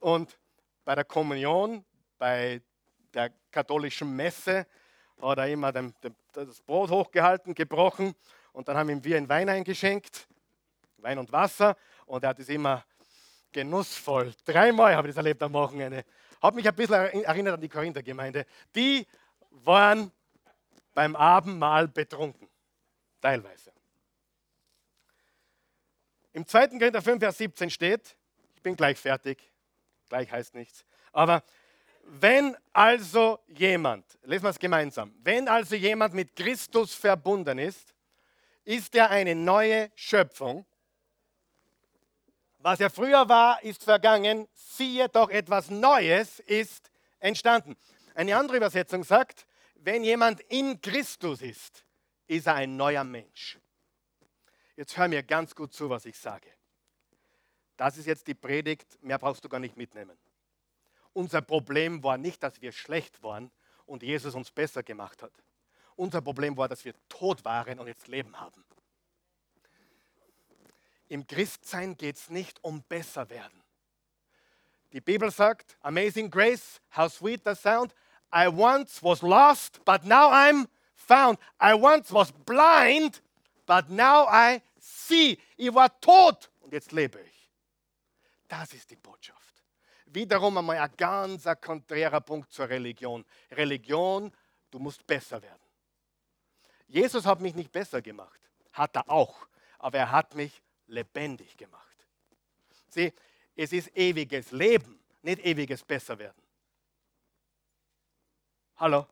[0.00, 0.38] Und
[0.84, 1.84] bei der Kommunion,
[2.18, 2.60] bei
[3.12, 4.66] der katholischen Messe,
[5.20, 8.14] hat er immer den, den, das Brot hochgehalten, gebrochen
[8.52, 10.26] und dann haben wir ein Wein eingeschenkt,
[10.98, 11.76] Wein und Wasser
[12.06, 12.84] und er hat es immer
[13.52, 14.34] genussvoll.
[14.44, 16.04] Dreimal habe ich das erlebt am Wochenende.
[16.42, 18.44] Hat mich ein bisschen erinnert an die Korinther-Gemeinde.
[18.74, 19.06] Die
[19.50, 20.10] waren
[20.92, 22.48] beim Abendmahl betrunken,
[23.20, 23.72] teilweise.
[26.32, 26.68] Im 2.
[26.78, 28.16] Korinther 5, Vers 17 steht,
[28.54, 29.53] ich bin gleich fertig,
[30.08, 31.42] gleich heißt nichts, aber
[32.06, 37.94] wenn also jemand, lesen wir es gemeinsam, wenn also jemand mit Christus verbunden ist,
[38.64, 40.66] ist er eine neue Schöpfung.
[42.58, 46.90] Was er früher war, ist vergangen, siehe doch etwas Neues ist
[47.20, 47.76] entstanden.
[48.14, 51.84] Eine andere Übersetzung sagt, wenn jemand in Christus ist,
[52.26, 53.58] ist er ein neuer Mensch.
[54.76, 56.48] Jetzt hör mir ganz gut zu, was ich sage.
[57.76, 60.16] Das ist jetzt die Predigt, mehr brauchst du gar nicht mitnehmen.
[61.12, 63.50] Unser Problem war nicht, dass wir schlecht waren
[63.86, 65.32] und Jesus uns besser gemacht hat.
[65.96, 68.64] Unser Problem war, dass wir tot waren und jetzt Leben haben.
[71.08, 73.62] Im Christsein geht es nicht um besser werden.
[74.92, 77.94] Die Bibel sagt, Amazing Grace, how sweet the sound.
[78.32, 81.38] I once was lost, but now I'm found.
[81.60, 83.22] I once was blind,
[83.66, 85.38] but now I see.
[85.56, 87.33] Ich war tot und jetzt lebe ich.
[88.48, 89.62] Das ist die Botschaft.
[90.06, 93.24] Wiederum einmal ein ganz konträrer Punkt zur Religion.
[93.50, 94.32] Religion,
[94.70, 95.62] du musst besser werden.
[96.86, 98.40] Jesus hat mich nicht besser gemacht,
[98.72, 102.06] hat er auch, aber er hat mich lebendig gemacht.
[102.88, 103.12] Sieh,
[103.56, 106.42] es ist ewiges Leben, nicht ewiges Besserwerden.
[108.76, 109.06] Hallo?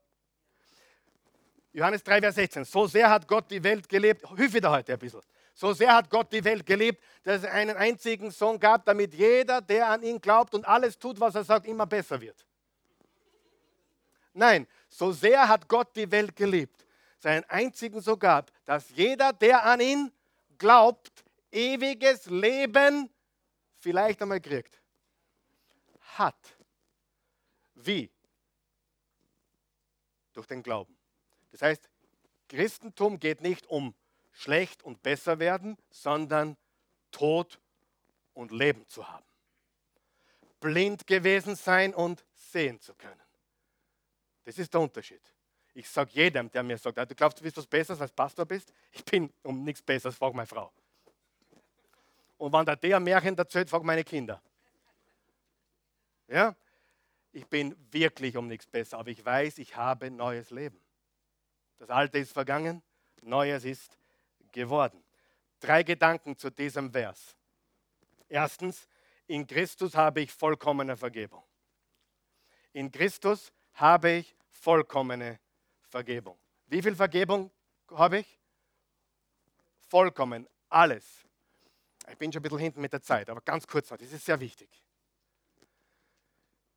[1.73, 2.65] Johannes 3, Vers 16.
[2.65, 4.29] So sehr hat Gott die Welt gelebt.
[4.37, 5.23] Hilf wieder heute ein bisschen.
[5.55, 9.61] So sehr hat Gott die Welt geliebt, dass es einen einzigen Sohn gab, damit jeder,
[9.61, 12.47] der an ihn glaubt und alles tut, was er sagt, immer besser wird.
[14.33, 16.87] Nein, so sehr hat Gott die Welt geliebt,
[17.19, 20.11] seinen einzigen Sohn gab, dass jeder, der an ihn
[20.57, 23.11] glaubt, ewiges Leben
[23.79, 24.81] vielleicht einmal kriegt.
[26.17, 26.57] Hat.
[27.75, 28.11] Wie?
[30.33, 30.97] Durch den Glauben.
[31.51, 31.89] Das heißt,
[32.49, 33.95] Christentum geht nicht um
[34.33, 36.57] schlecht und besser werden, sondern
[37.11, 37.61] Tod
[38.35, 39.25] und Leben zu haben.
[40.61, 43.21] Blind gewesen sein und sehen zu können.
[44.45, 45.23] Das ist der Unterschied.
[45.75, 48.73] Ich sage jedem, der mir sagt, du glaubst, du bist was Besseres als Pastor bist?
[48.93, 50.71] Ich bin um nichts Besseres, frag meine Frau.
[52.37, 54.43] Und wenn der der Märchen erzählt, frag meine Kinder.
[56.29, 56.55] Ja?
[57.33, 60.81] Ich bin wirklich um nichts besser, aber ich weiß, ich habe neues Leben.
[61.79, 62.83] Das Alte ist vergangen,
[63.23, 63.97] Neues ist
[64.53, 65.03] geworden.
[65.61, 67.37] Drei Gedanken zu diesem Vers.
[68.29, 68.89] Erstens,
[69.27, 71.43] in Christus habe ich vollkommene Vergebung.
[72.73, 75.39] In Christus habe ich vollkommene
[75.89, 76.39] Vergebung.
[76.67, 77.51] Wie viel Vergebung
[77.91, 78.39] habe ich?
[79.89, 81.05] Vollkommen, alles.
[82.11, 84.25] Ich bin schon ein bisschen hinten mit der Zeit, aber ganz kurz noch, das ist
[84.25, 84.69] sehr wichtig.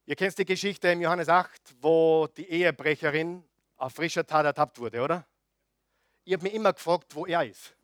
[0.05, 3.43] Ihr kennt die Geschichte im Johannes 8, wo die Ehebrecherin
[3.78, 5.26] auf frischer Tat ertappt wurde, oder?
[6.26, 7.76] Ich habe mich immer gefragt, wo er ist.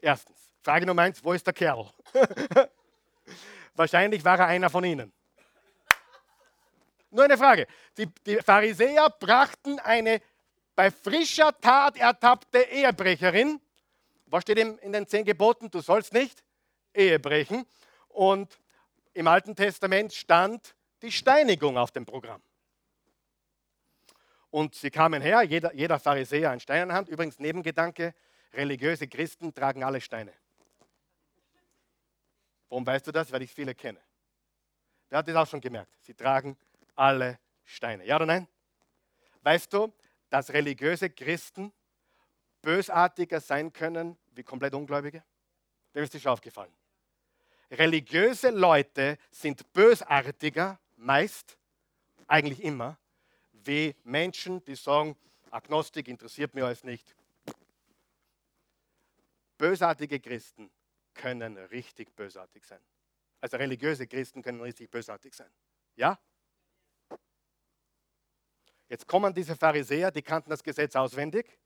[0.00, 0.36] Erstens.
[0.62, 1.92] Frage Nummer eins, wo ist der Kerl?
[3.74, 5.12] Wahrscheinlich war er einer von ihnen.
[7.10, 7.66] Nur eine Frage.
[7.96, 10.20] Die, die Pharisäer brachten eine
[10.76, 13.60] bei frischer Tat ertappte Ehebrecherin.
[14.26, 15.70] Was steht in den zehn Geboten?
[15.70, 16.44] Du sollst nicht
[16.94, 17.66] Ehe brechen.
[18.08, 18.58] Und
[19.14, 22.42] im Alten Testament stand die Steinigung auf dem Programm.
[24.50, 27.08] Und sie kamen her, jeder, jeder Pharisäer ein Stein in der Hand.
[27.08, 28.14] Übrigens, Nebengedanke,
[28.52, 30.32] religiöse Christen tragen alle Steine.
[32.68, 33.30] Warum weißt du das?
[33.32, 34.00] Weil ich viele kenne.
[35.08, 35.92] Wer hat das auch schon gemerkt?
[36.02, 36.56] Sie tragen
[36.94, 38.04] alle Steine.
[38.04, 38.48] Ja oder nein?
[39.42, 39.92] Weißt du,
[40.30, 41.72] dass religiöse Christen
[42.62, 45.22] bösartiger sein können wie komplett Ungläubige?
[45.94, 46.72] Dem ist dir schon aufgefallen.
[47.70, 51.56] Religiöse Leute sind bösartiger, meist,
[52.26, 52.98] eigentlich immer,
[53.66, 55.16] wie Menschen, die sagen,
[55.50, 57.14] Agnostik interessiert mich alles nicht,
[59.58, 60.70] Bösartige Christen
[61.14, 62.80] können richtig bösartig sein.
[63.40, 65.50] Also religiöse Christen können richtig bösartig sein.
[65.94, 66.18] Ja?
[68.88, 71.58] Jetzt kommen diese Pharisäer, die kannten das Gesetz auswendig,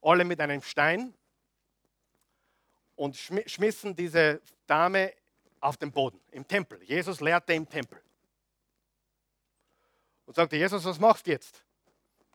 [0.00, 1.14] alle mit einem Stein
[2.96, 5.12] und schmissen diese Dame
[5.60, 6.82] auf den Boden, im Tempel.
[6.82, 8.01] Jesus lehrte im Tempel.
[10.32, 11.62] Und sagte, Jesus, was machst du jetzt?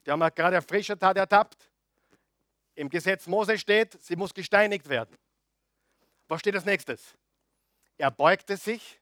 [0.06, 1.68] Die haben gerade eine frische Tat ertappt.
[2.76, 5.18] Im Gesetz Mose steht, sie muss gesteinigt werden.
[6.28, 7.16] Was steht als nächstes?
[7.98, 9.00] Er beugte sich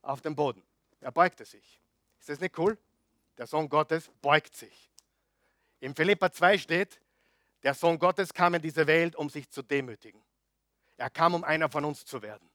[0.00, 0.62] auf den Boden.
[1.02, 1.78] Er beugte sich.
[2.18, 2.78] Ist das nicht cool?
[3.36, 4.90] Der Sohn Gottes beugt sich.
[5.80, 6.98] Im Philippa 2 steht,
[7.62, 10.22] der Sohn Gottes kam in diese Welt, um sich zu demütigen.
[10.96, 12.48] Er kam, um einer von uns zu werden.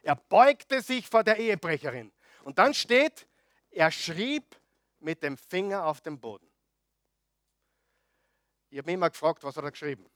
[0.00, 2.10] Er beugte sich vor der Ehebrecherin.
[2.42, 3.26] Und dann steht,
[3.70, 4.56] er schrieb
[5.00, 6.46] mit dem Finger auf den Boden.
[8.70, 10.06] Ich habe mich immer gefragt, was hat er geschrieben?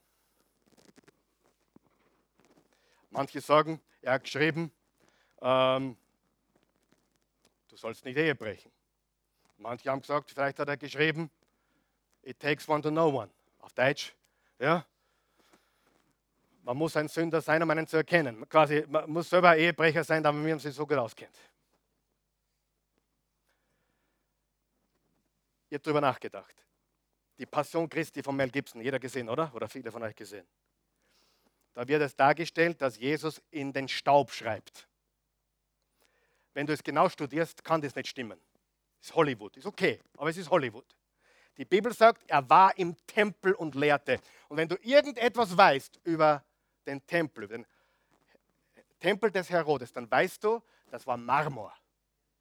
[3.11, 4.71] Manche sagen, er hat geschrieben,
[5.41, 5.97] ähm,
[7.69, 8.71] du sollst nicht Ehe brechen.
[9.57, 11.31] Manche haben gesagt, vielleicht hat er geschrieben,
[12.23, 13.31] it takes one to know one.
[13.61, 14.15] Auf Deutsch,
[14.59, 14.85] ja.
[16.63, 18.49] Man muss ein Sünder sein, um einen zu erkennen.
[18.49, 21.39] Quasi, man muss selber Ehebrecher sein, damit man sich so gut auskennt.
[25.75, 26.55] Ich habe darüber nachgedacht.
[27.37, 29.53] Die Passion Christi von Mel Gibson, jeder gesehen, oder?
[29.57, 30.47] Oder viele von euch gesehen.
[31.73, 34.87] Da wird es dargestellt, dass Jesus in den Staub schreibt.
[36.53, 38.39] Wenn du es genau studierst, kann das nicht stimmen.
[39.01, 40.87] Das ist Hollywood, ist okay, aber es ist Hollywood.
[41.57, 44.21] Die Bibel sagt, er war im Tempel und lehrte.
[44.47, 46.45] Und wenn du irgendetwas weißt über
[46.87, 47.67] den Tempel, den
[49.01, 50.63] Tempel des Herodes, dann weißt du,
[50.93, 51.75] das war Marmor,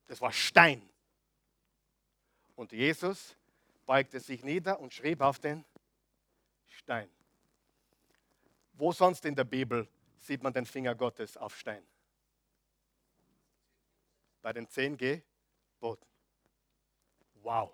[0.06, 0.88] das war Stein.
[2.56, 3.36] Und Jesus
[3.86, 5.66] beugte sich nieder und schrieb auf den
[6.68, 7.10] Stein.
[8.74, 9.88] Wo sonst in der Bibel
[10.20, 11.84] sieht man den Finger Gottes auf Stein?
[14.42, 16.06] Bei den zehn Geboten.
[17.36, 17.74] Wow.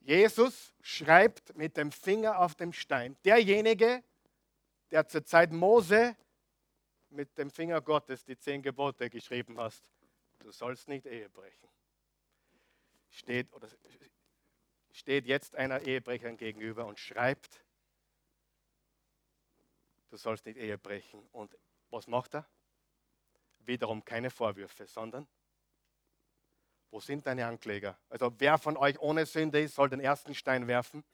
[0.00, 3.16] Jesus schreibt mit dem Finger auf dem Stein.
[3.24, 4.02] Derjenige,
[4.90, 6.14] der zur Zeit Mose
[7.10, 9.82] mit dem Finger Gottes die zehn Gebote geschrieben hast,
[10.40, 11.68] du sollst nicht Ehe brechen.
[13.14, 13.68] Steht, oder
[14.90, 17.64] steht jetzt einer Ehebrecherin gegenüber und schreibt,
[20.10, 21.24] du sollst nicht Ehe brechen.
[21.30, 21.56] Und
[21.90, 22.46] was macht er?
[23.60, 25.28] Wiederum keine Vorwürfe, sondern
[26.90, 27.96] wo sind deine Ankläger?
[28.08, 31.04] Also wer von euch ohne Sünde ist, soll den ersten Stein werfen.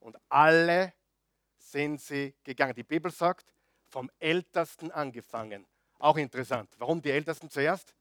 [0.00, 0.92] Und alle
[1.56, 2.74] sind sie gegangen.
[2.74, 3.54] Die Bibel sagt,
[3.86, 5.66] vom Ältesten angefangen.
[5.98, 6.70] Auch interessant.
[6.78, 7.94] Warum die Ältesten zuerst?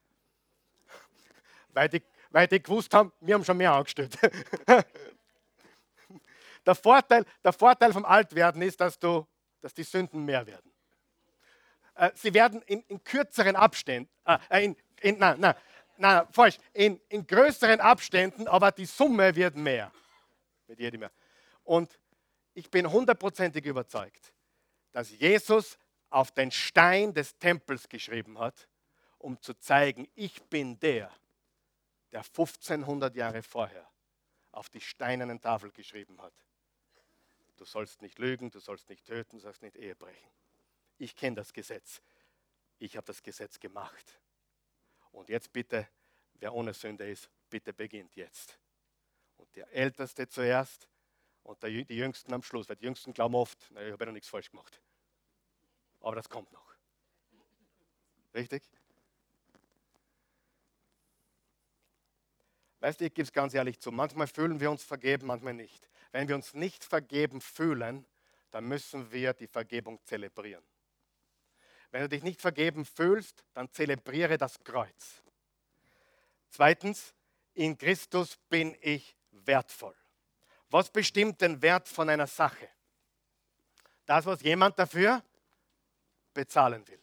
[1.70, 2.02] Weil die,
[2.34, 4.18] weil die gewusst haben, wir haben schon mehr angestellt.
[6.66, 9.26] der, Vorteil, der Vorteil vom Altwerden ist, dass, du,
[9.62, 10.74] dass die Sünden mehr werden.
[11.96, 15.54] Äh, sie werden in, in kürzeren Abständen, äh, in, in, nein, nein,
[15.98, 19.92] nein, falsch, in, in größeren Abständen, aber die Summe wird mehr.
[20.66, 21.12] Mit jedem mehr.
[21.64, 22.00] Und
[22.56, 24.34] ich bin hundertprozentig überzeugt,
[24.92, 25.78] dass Jesus
[26.10, 28.68] auf den Stein des Tempels geschrieben hat,
[29.20, 31.12] um zu zeigen, ich bin der,
[32.14, 33.92] der 1500 Jahre vorher
[34.52, 36.34] auf die steinernen Tafel geschrieben hat.
[37.58, 40.30] Du sollst nicht lügen, du sollst nicht töten, du sollst nicht Ehe brechen.
[41.00, 42.02] Ich kenne das Gesetz.
[42.78, 44.20] Ich habe das Gesetz gemacht.
[45.12, 45.88] Und jetzt bitte,
[46.36, 48.60] wer ohne Sünde ist, bitte beginnt jetzt.
[49.38, 50.88] Und der Älteste zuerst
[51.42, 54.14] und die Jüngsten am Schluss, weil die Jüngsten glauben oft, naja, ich habe ja noch
[54.14, 54.82] nichts falsch gemacht.
[56.00, 56.76] Aber das kommt noch.
[58.36, 58.64] Richtig?
[62.84, 65.90] Weißt du, ich gebe es ganz ehrlich zu, manchmal fühlen wir uns vergeben, manchmal nicht.
[66.12, 68.06] Wenn wir uns nicht vergeben fühlen,
[68.52, 70.66] dann müssen wir die Vergebung zelebrieren.
[71.92, 75.24] Wenn du dich nicht vergeben fühlst, dann zelebriere das Kreuz.
[76.50, 77.14] Zweitens,
[77.54, 79.96] in Christus bin ich wertvoll.
[80.70, 82.68] Was bestimmt den Wert von einer Sache?
[84.06, 85.24] Das, was jemand dafür
[86.34, 87.02] bezahlen will.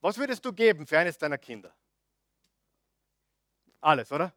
[0.00, 1.74] Was würdest du geben für eines deiner Kinder?
[3.84, 4.32] Alles, oder?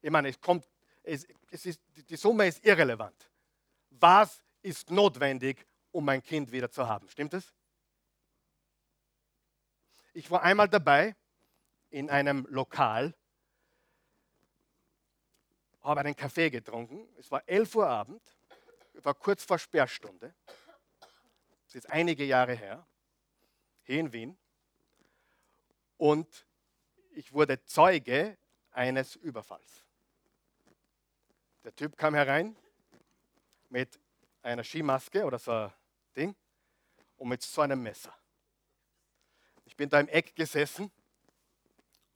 [0.00, 0.68] Ich meine, es kommt,
[1.02, 3.30] es, es ist, die Summe ist irrelevant.
[3.90, 7.08] Was ist notwendig, um mein Kind wieder zu haben.
[7.08, 7.54] Stimmt es?
[10.12, 11.14] Ich war einmal dabei
[11.90, 13.14] in einem Lokal,
[15.82, 17.08] habe einen Kaffee getrunken.
[17.16, 18.22] Es war 11 Uhr Abend,
[18.94, 20.34] war kurz vor Sperrstunde.
[21.64, 22.86] Das ist einige Jahre her,
[23.84, 24.38] hier in Wien.
[25.96, 26.46] Und
[27.16, 28.36] ich wurde Zeuge
[28.72, 29.84] eines Überfalls.
[31.64, 32.54] Der Typ kam herein
[33.70, 33.98] mit
[34.42, 35.72] einer Skimaske oder so
[36.14, 36.36] Ding
[37.16, 38.14] und mit so einem Messer.
[39.64, 40.92] Ich bin da im Eck gesessen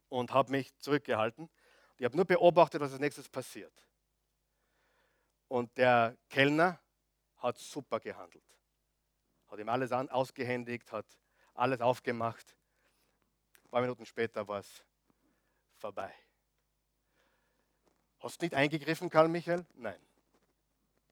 [0.09, 1.48] und habe mich zurückgehalten.
[1.96, 3.72] Ich habe nur beobachtet, was als nächstes passiert.
[5.48, 6.78] Und der Kellner
[7.38, 8.44] hat super gehandelt.
[9.48, 11.07] Hat ihm alles ausgehändigt, hat
[11.55, 12.55] alles aufgemacht.
[13.64, 14.84] Ein paar Minuten später war es
[15.81, 16.14] vorbei.
[18.20, 19.66] Hast du nicht eingegriffen, Karl Michael?
[19.74, 19.99] Nein.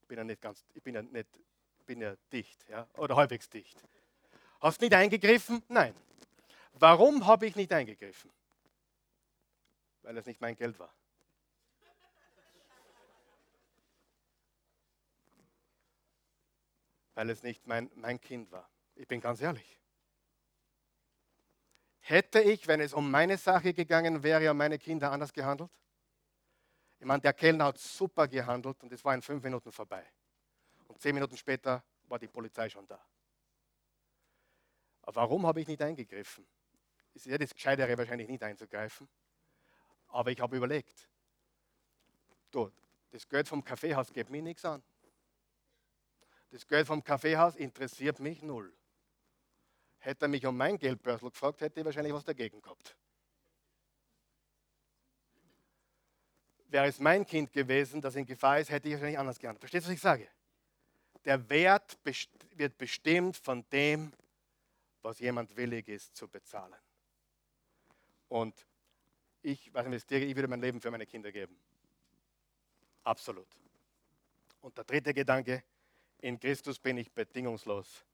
[0.03, 1.29] Ich bin ja nicht ganz, ich bin ja nicht,
[1.87, 3.83] bin ja dicht, ja, oder halbwegs dicht.
[4.61, 5.63] Hast du nicht eingegriffen?
[5.69, 5.95] Nein.
[6.75, 8.31] Warum habe ich nicht eingegriffen?
[10.03, 10.93] Weil es nicht mein Geld war.
[17.15, 18.69] Weil es nicht mein, mein Kind war.
[18.95, 19.78] Ich bin ganz ehrlich.
[22.09, 25.71] Hätte ich, wenn es um meine Sache gegangen wäre, um meine Kinder anders gehandelt?
[26.99, 30.11] Ich meine, der Kellner hat super gehandelt und es war in fünf Minuten vorbei.
[30.87, 32.99] Und zehn Minuten später war die Polizei schon da.
[35.03, 36.47] Aber warum habe ich nicht eingegriffen?
[37.13, 39.07] Es ist ja das Gescheitere, wahrscheinlich nicht einzugreifen.
[40.07, 41.11] Aber ich habe überlegt,
[42.51, 42.73] du,
[43.11, 44.83] das Geld vom Kaffeehaus geht mir nichts an.
[46.49, 48.75] Das Geld vom Kaffeehaus interessiert mich null.
[49.99, 52.97] Hätte er mich um mein Geldbörsel gefragt, hätte ich wahrscheinlich was dagegen gehabt.
[56.71, 59.61] wäre es mein Kind gewesen, das in Gefahr ist, hätte ich wahrscheinlich anders gehandelt.
[59.61, 60.29] Verstehst du, was ich sage?
[61.25, 61.99] Der Wert
[62.55, 64.13] wird bestimmt von dem,
[65.03, 66.77] was jemand willig ist zu bezahlen.
[68.29, 68.67] Und
[69.43, 71.57] ich, was investiere, ich würde mein Leben für meine Kinder geben.
[73.05, 73.49] Absolut.
[74.61, 75.63] Und der dritte Gedanke,
[76.19, 78.05] in Christus bin ich bedingungslos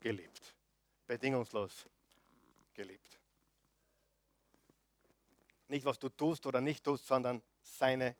[0.00, 0.54] geliebt.
[1.08, 1.86] Bedingungslos
[2.74, 3.18] geliebt.
[5.66, 8.14] Nicht, was du tust oder nicht tust, sondern seine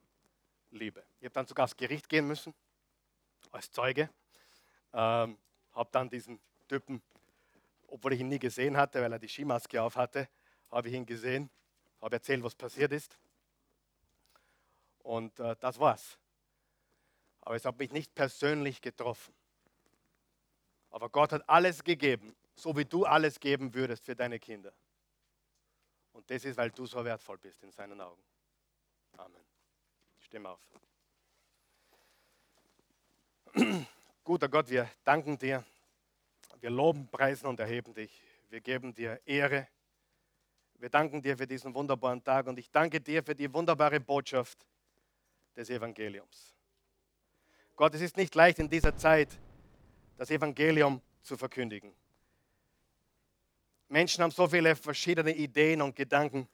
[0.70, 1.05] Liebe.
[1.20, 2.55] Ich habe dann sogar aufs Gericht gehen müssen,
[3.53, 4.11] als Zeuge.
[4.93, 5.39] Ähm,
[5.72, 7.03] habe dann diesen Typen,
[7.86, 10.28] obwohl ich ihn nie gesehen hatte, weil er die Skimaske auf hatte,
[10.70, 11.51] habe ich ihn gesehen,
[12.01, 13.18] habe erzählt, was passiert ist.
[15.03, 16.18] Und äh, das war's.
[17.43, 19.34] Aber es hat mich nicht persönlich getroffen.
[20.91, 24.73] Aber Gott hat alles gegeben, so wie du alles geben würdest für deine Kinder.
[26.13, 28.23] Und das ist, weil du so wertvoll bist in seinen Augen.
[29.17, 29.41] Amen.
[30.19, 30.61] Stimme auf.
[34.25, 35.65] Guter Gott, wir danken dir.
[36.61, 38.23] Wir loben, preisen und erheben dich.
[38.49, 39.69] Wir geben dir Ehre.
[40.75, 44.67] Wir danken dir für diesen wunderbaren Tag und ich danke dir für die wunderbare Botschaft
[45.57, 46.55] des Evangeliums.
[47.77, 49.29] Gott, es ist nicht leicht in dieser Zeit,
[50.17, 51.95] das Evangelium zu verkündigen.
[53.89, 56.49] Menschen haben so viele verschiedene Ideen und Gedanken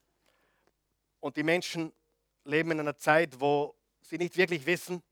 [1.21, 1.93] und die Menschen
[2.45, 5.03] leben in einer Zeit, wo sie nicht wirklich wissen,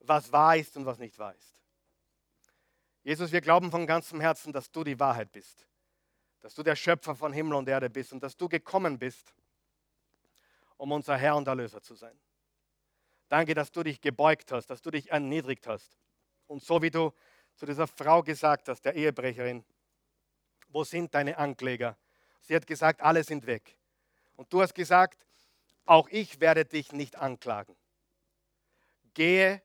[0.00, 1.60] was wahr ist und was nicht wahr ist.
[3.02, 5.66] Jesus, wir glauben von ganzem Herzen, dass du die Wahrheit bist,
[6.40, 9.34] dass du der Schöpfer von Himmel und Erde bist und dass du gekommen bist,
[10.76, 12.18] um unser Herr und Erlöser zu sein.
[13.28, 15.98] Danke, dass du dich gebeugt hast, dass du dich erniedrigt hast.
[16.46, 17.12] Und so wie du
[17.54, 19.64] zu dieser Frau gesagt hast, der Ehebrecherin,
[20.72, 21.96] wo sind deine Ankläger?
[22.40, 23.76] Sie hat gesagt, alle sind weg.
[24.36, 25.24] Und du hast gesagt,
[25.84, 27.76] auch ich werde dich nicht anklagen.
[29.14, 29.62] Gehe,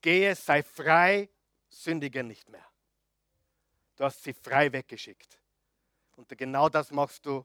[0.00, 1.28] gehe, sei frei,
[1.68, 2.66] sündige nicht mehr.
[3.96, 5.38] Du hast sie frei weggeschickt.
[6.16, 7.44] Und genau das machst du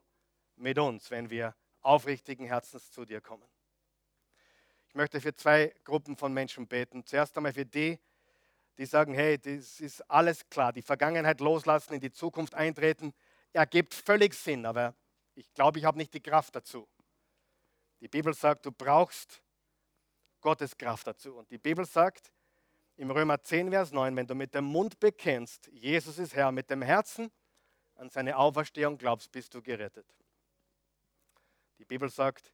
[0.55, 3.47] mit uns, wenn wir aufrichtigen Herzens zu dir kommen.
[4.87, 7.05] Ich möchte für zwei Gruppen von Menschen beten.
[7.05, 7.99] Zuerst einmal für die,
[8.77, 13.13] die sagen, hey, das ist alles klar, die Vergangenheit loslassen, in die Zukunft eintreten,
[13.53, 14.95] ergibt völlig Sinn, aber
[15.35, 16.87] ich glaube, ich habe nicht die Kraft dazu.
[18.01, 19.41] Die Bibel sagt, du brauchst
[20.41, 21.35] Gottes Kraft dazu.
[21.35, 22.31] Und die Bibel sagt
[22.97, 26.69] im Römer 10, Vers 9, wenn du mit dem Mund bekennst, Jesus ist Herr, mit
[26.69, 27.31] dem Herzen
[27.95, 30.05] an seine Auferstehung glaubst, bist du gerettet.
[31.79, 32.53] Die Bibel sagt,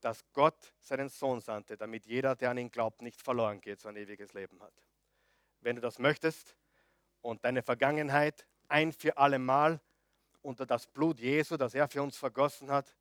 [0.00, 4.02] dass Gott seinen Sohn sandte, damit jeder, der an ihn glaubt, nicht verloren geht, sondern
[4.02, 4.74] ewiges Leben hat.
[5.60, 6.56] Wenn du das möchtest
[7.20, 9.80] und deine Vergangenheit ein für alle Mal
[10.42, 12.96] unter das Blut Jesu, das er für uns vergossen hat,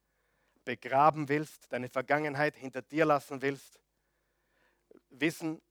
[0.63, 3.79] begraben willst, deine Vergangenheit hinter dir lassen willst,
[5.09, 5.61] wissen,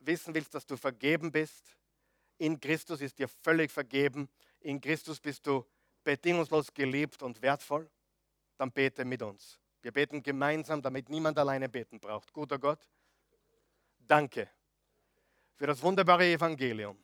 [0.00, 1.76] wissen willst, dass du vergeben bist,
[2.36, 4.28] in Christus ist dir völlig vergeben,
[4.60, 5.64] in Christus bist du
[6.02, 7.88] bedingungslos geliebt und wertvoll,
[8.56, 9.60] dann bete mit uns.
[9.84, 12.32] Wir beten gemeinsam, damit niemand alleine beten braucht.
[12.32, 12.88] Guter Gott,
[13.98, 14.48] danke
[15.56, 16.98] für das wunderbare Evangelium.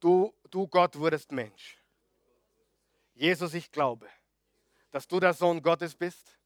[0.00, 1.76] Du, du Gott wurdest Mensch.
[3.12, 4.08] Jesus, ich glaube,
[4.92, 6.38] dass du der Sohn Gottes bist,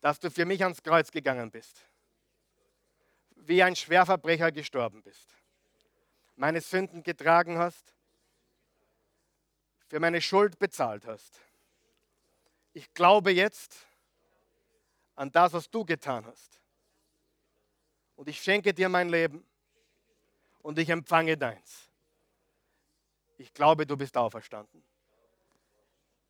[0.00, 1.84] dass du für mich ans Kreuz gegangen bist,
[3.36, 5.34] wie ein Schwerverbrecher gestorben bist,
[6.34, 7.94] meine Sünden getragen hast,
[9.88, 11.42] für meine Schuld bezahlt hast.
[12.74, 13.86] Ich glaube jetzt,
[15.14, 16.60] an das, was du getan hast.
[18.16, 19.44] Und ich schenke dir mein Leben
[20.60, 21.88] und ich empfange deins.
[23.38, 24.82] Ich glaube, du bist auferstanden.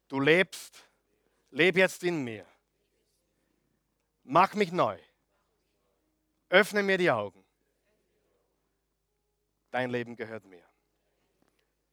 [0.09, 0.85] Du lebst,
[1.51, 2.47] leb jetzt in mir.
[4.23, 4.99] Mach mich neu.
[6.51, 7.45] Öffne mir die Augen.
[9.71, 10.65] Dein Leben gehört mir.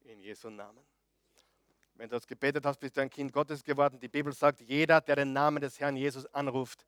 [0.04, 0.91] In Jesu Namen.
[2.02, 3.99] Wenn du das gebetet hast, bist du ein Kind Gottes geworden.
[3.99, 6.84] Die Bibel sagt, jeder, der den Namen des Herrn Jesus anruft,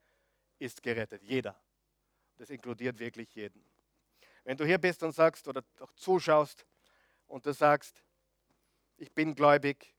[0.58, 1.22] ist gerettet.
[1.22, 1.56] Jeder.
[2.38, 3.64] Das inkludiert wirklich jeden.
[4.44, 6.66] Wenn du hier bist und sagst oder auch zuschaust
[7.28, 8.04] und du sagst,
[8.98, 9.94] ich bin gläubig,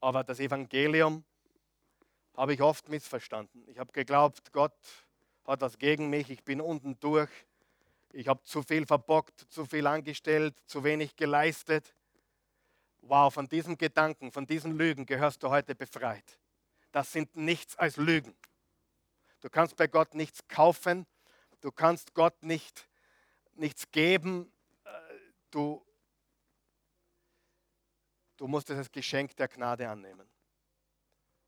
[0.00, 1.22] aber das Evangelium
[2.34, 3.62] habe ich oft missverstanden.
[3.68, 4.72] Ich habe geglaubt, Gott
[5.46, 7.28] hat was gegen mich, ich bin unten durch,
[8.10, 11.94] ich habe zu viel verbockt, zu viel angestellt, zu wenig geleistet.
[13.06, 16.38] Wow, von diesem Gedanken, von diesen Lügen gehörst du heute befreit.
[16.90, 18.34] Das sind nichts als Lügen.
[19.42, 21.06] Du kannst bei Gott nichts kaufen,
[21.60, 22.88] du kannst Gott nicht,
[23.56, 24.50] nichts geben,
[24.84, 24.88] äh,
[25.50, 25.84] du,
[28.38, 30.26] du musst das Geschenk der Gnade annehmen.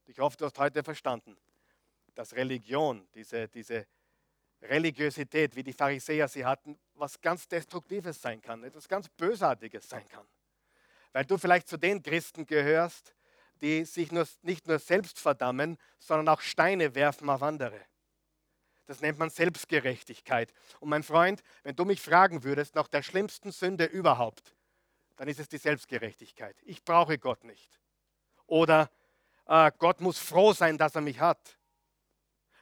[0.04, 1.38] Ich hoffe, du hast heute verstanden,
[2.14, 3.86] dass Religion, diese, diese
[4.60, 10.06] Religiosität, wie die Pharisäer sie hatten, was ganz Destruktives sein kann, etwas ganz Bösartiges sein
[10.06, 10.26] kann
[11.16, 13.14] weil du vielleicht zu den Christen gehörst,
[13.62, 17.80] die sich nur, nicht nur selbst verdammen, sondern auch Steine werfen auf andere.
[18.84, 20.52] Das nennt man Selbstgerechtigkeit.
[20.78, 24.54] Und mein Freund, wenn du mich fragen würdest nach der schlimmsten Sünde überhaupt,
[25.16, 26.54] dann ist es die Selbstgerechtigkeit.
[26.66, 27.80] Ich brauche Gott nicht.
[28.44, 28.90] Oder
[29.46, 31.56] äh, Gott muss froh sein, dass er mich hat.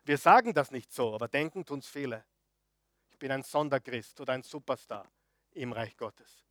[0.05, 2.25] Wir sagen das nicht so, aber denken tun es viele.
[3.11, 5.11] Ich bin ein Sonderchrist oder ein Superstar
[5.55, 6.47] im Reich Gottes.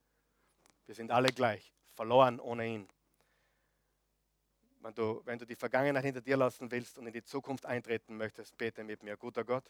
[0.85, 2.89] Wir sind alle gleich verloren ohne ihn.
[4.81, 8.17] Wenn du, wenn du die Vergangenheit hinter dir lassen willst und in die Zukunft eintreten
[8.17, 9.15] möchtest, bete mit mir.
[9.15, 9.63] Guter Gott,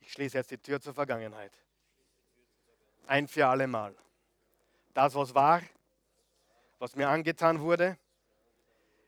[0.00, 1.52] ich schließe jetzt die Tür zur Vergangenheit.
[3.06, 3.94] Ein für alle Mal.
[4.94, 5.62] Das, was war,
[6.78, 7.96] was mir angetan wurde,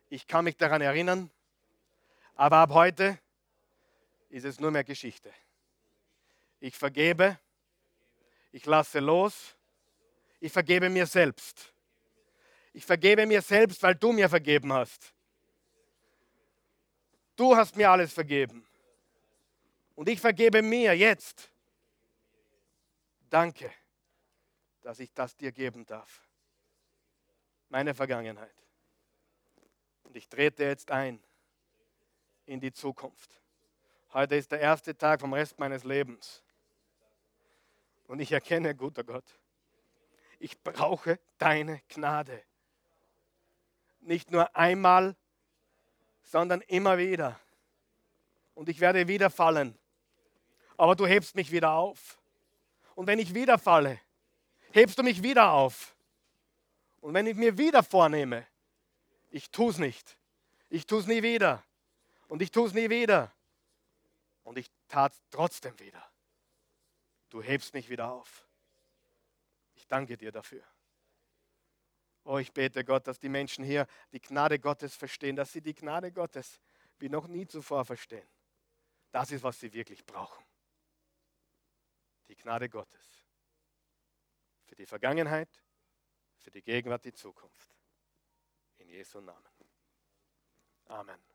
[0.08, 1.30] ich kann mich daran erinnern,
[2.36, 3.18] aber ab heute
[4.28, 5.32] ist es nur mehr Geschichte.
[6.60, 7.38] Ich vergebe,
[8.52, 9.56] ich lasse los
[10.44, 11.72] ich vergebe mir selbst.
[12.74, 15.14] Ich vergebe mir selbst, weil du mir vergeben hast.
[17.34, 18.66] Du hast mir alles vergeben.
[19.94, 21.50] Und ich vergebe mir jetzt.
[23.30, 23.72] Danke,
[24.82, 26.28] dass ich das dir geben darf.
[27.70, 28.54] Meine Vergangenheit.
[30.02, 31.22] Und ich trete jetzt ein
[32.44, 33.30] in die Zukunft.
[34.12, 36.42] Heute ist der erste Tag vom Rest meines Lebens.
[38.06, 39.24] Und ich erkenne, guter Gott,
[40.38, 42.42] ich brauche deine Gnade.
[44.00, 45.16] Nicht nur einmal,
[46.22, 47.38] sondern immer wieder.
[48.54, 49.78] Und ich werde wieder fallen.
[50.76, 52.18] Aber du hebst mich wieder auf.
[52.94, 54.00] Und wenn ich wieder falle,
[54.72, 55.94] hebst du mich wieder auf.
[57.00, 58.46] Und wenn ich mir wieder vornehme,
[59.30, 60.16] ich tue es nicht.
[60.70, 61.62] Ich tue es nie wieder.
[62.28, 63.32] Und ich tue es nie wieder.
[64.42, 66.04] Und ich tat trotzdem wieder.
[67.30, 68.43] Du hebst mich wieder auf.
[69.94, 70.64] Danke dir dafür.
[72.24, 75.72] Oh, ich bete Gott, dass die Menschen hier die Gnade Gottes verstehen, dass sie die
[75.72, 76.60] Gnade Gottes
[76.98, 78.28] wie noch nie zuvor verstehen.
[79.12, 80.44] Das ist, was sie wirklich brauchen.
[82.26, 83.24] Die Gnade Gottes.
[84.64, 85.62] Für die Vergangenheit,
[86.38, 87.76] für die Gegenwart, die Zukunft.
[88.78, 89.54] In Jesu Namen.
[90.86, 91.33] Amen.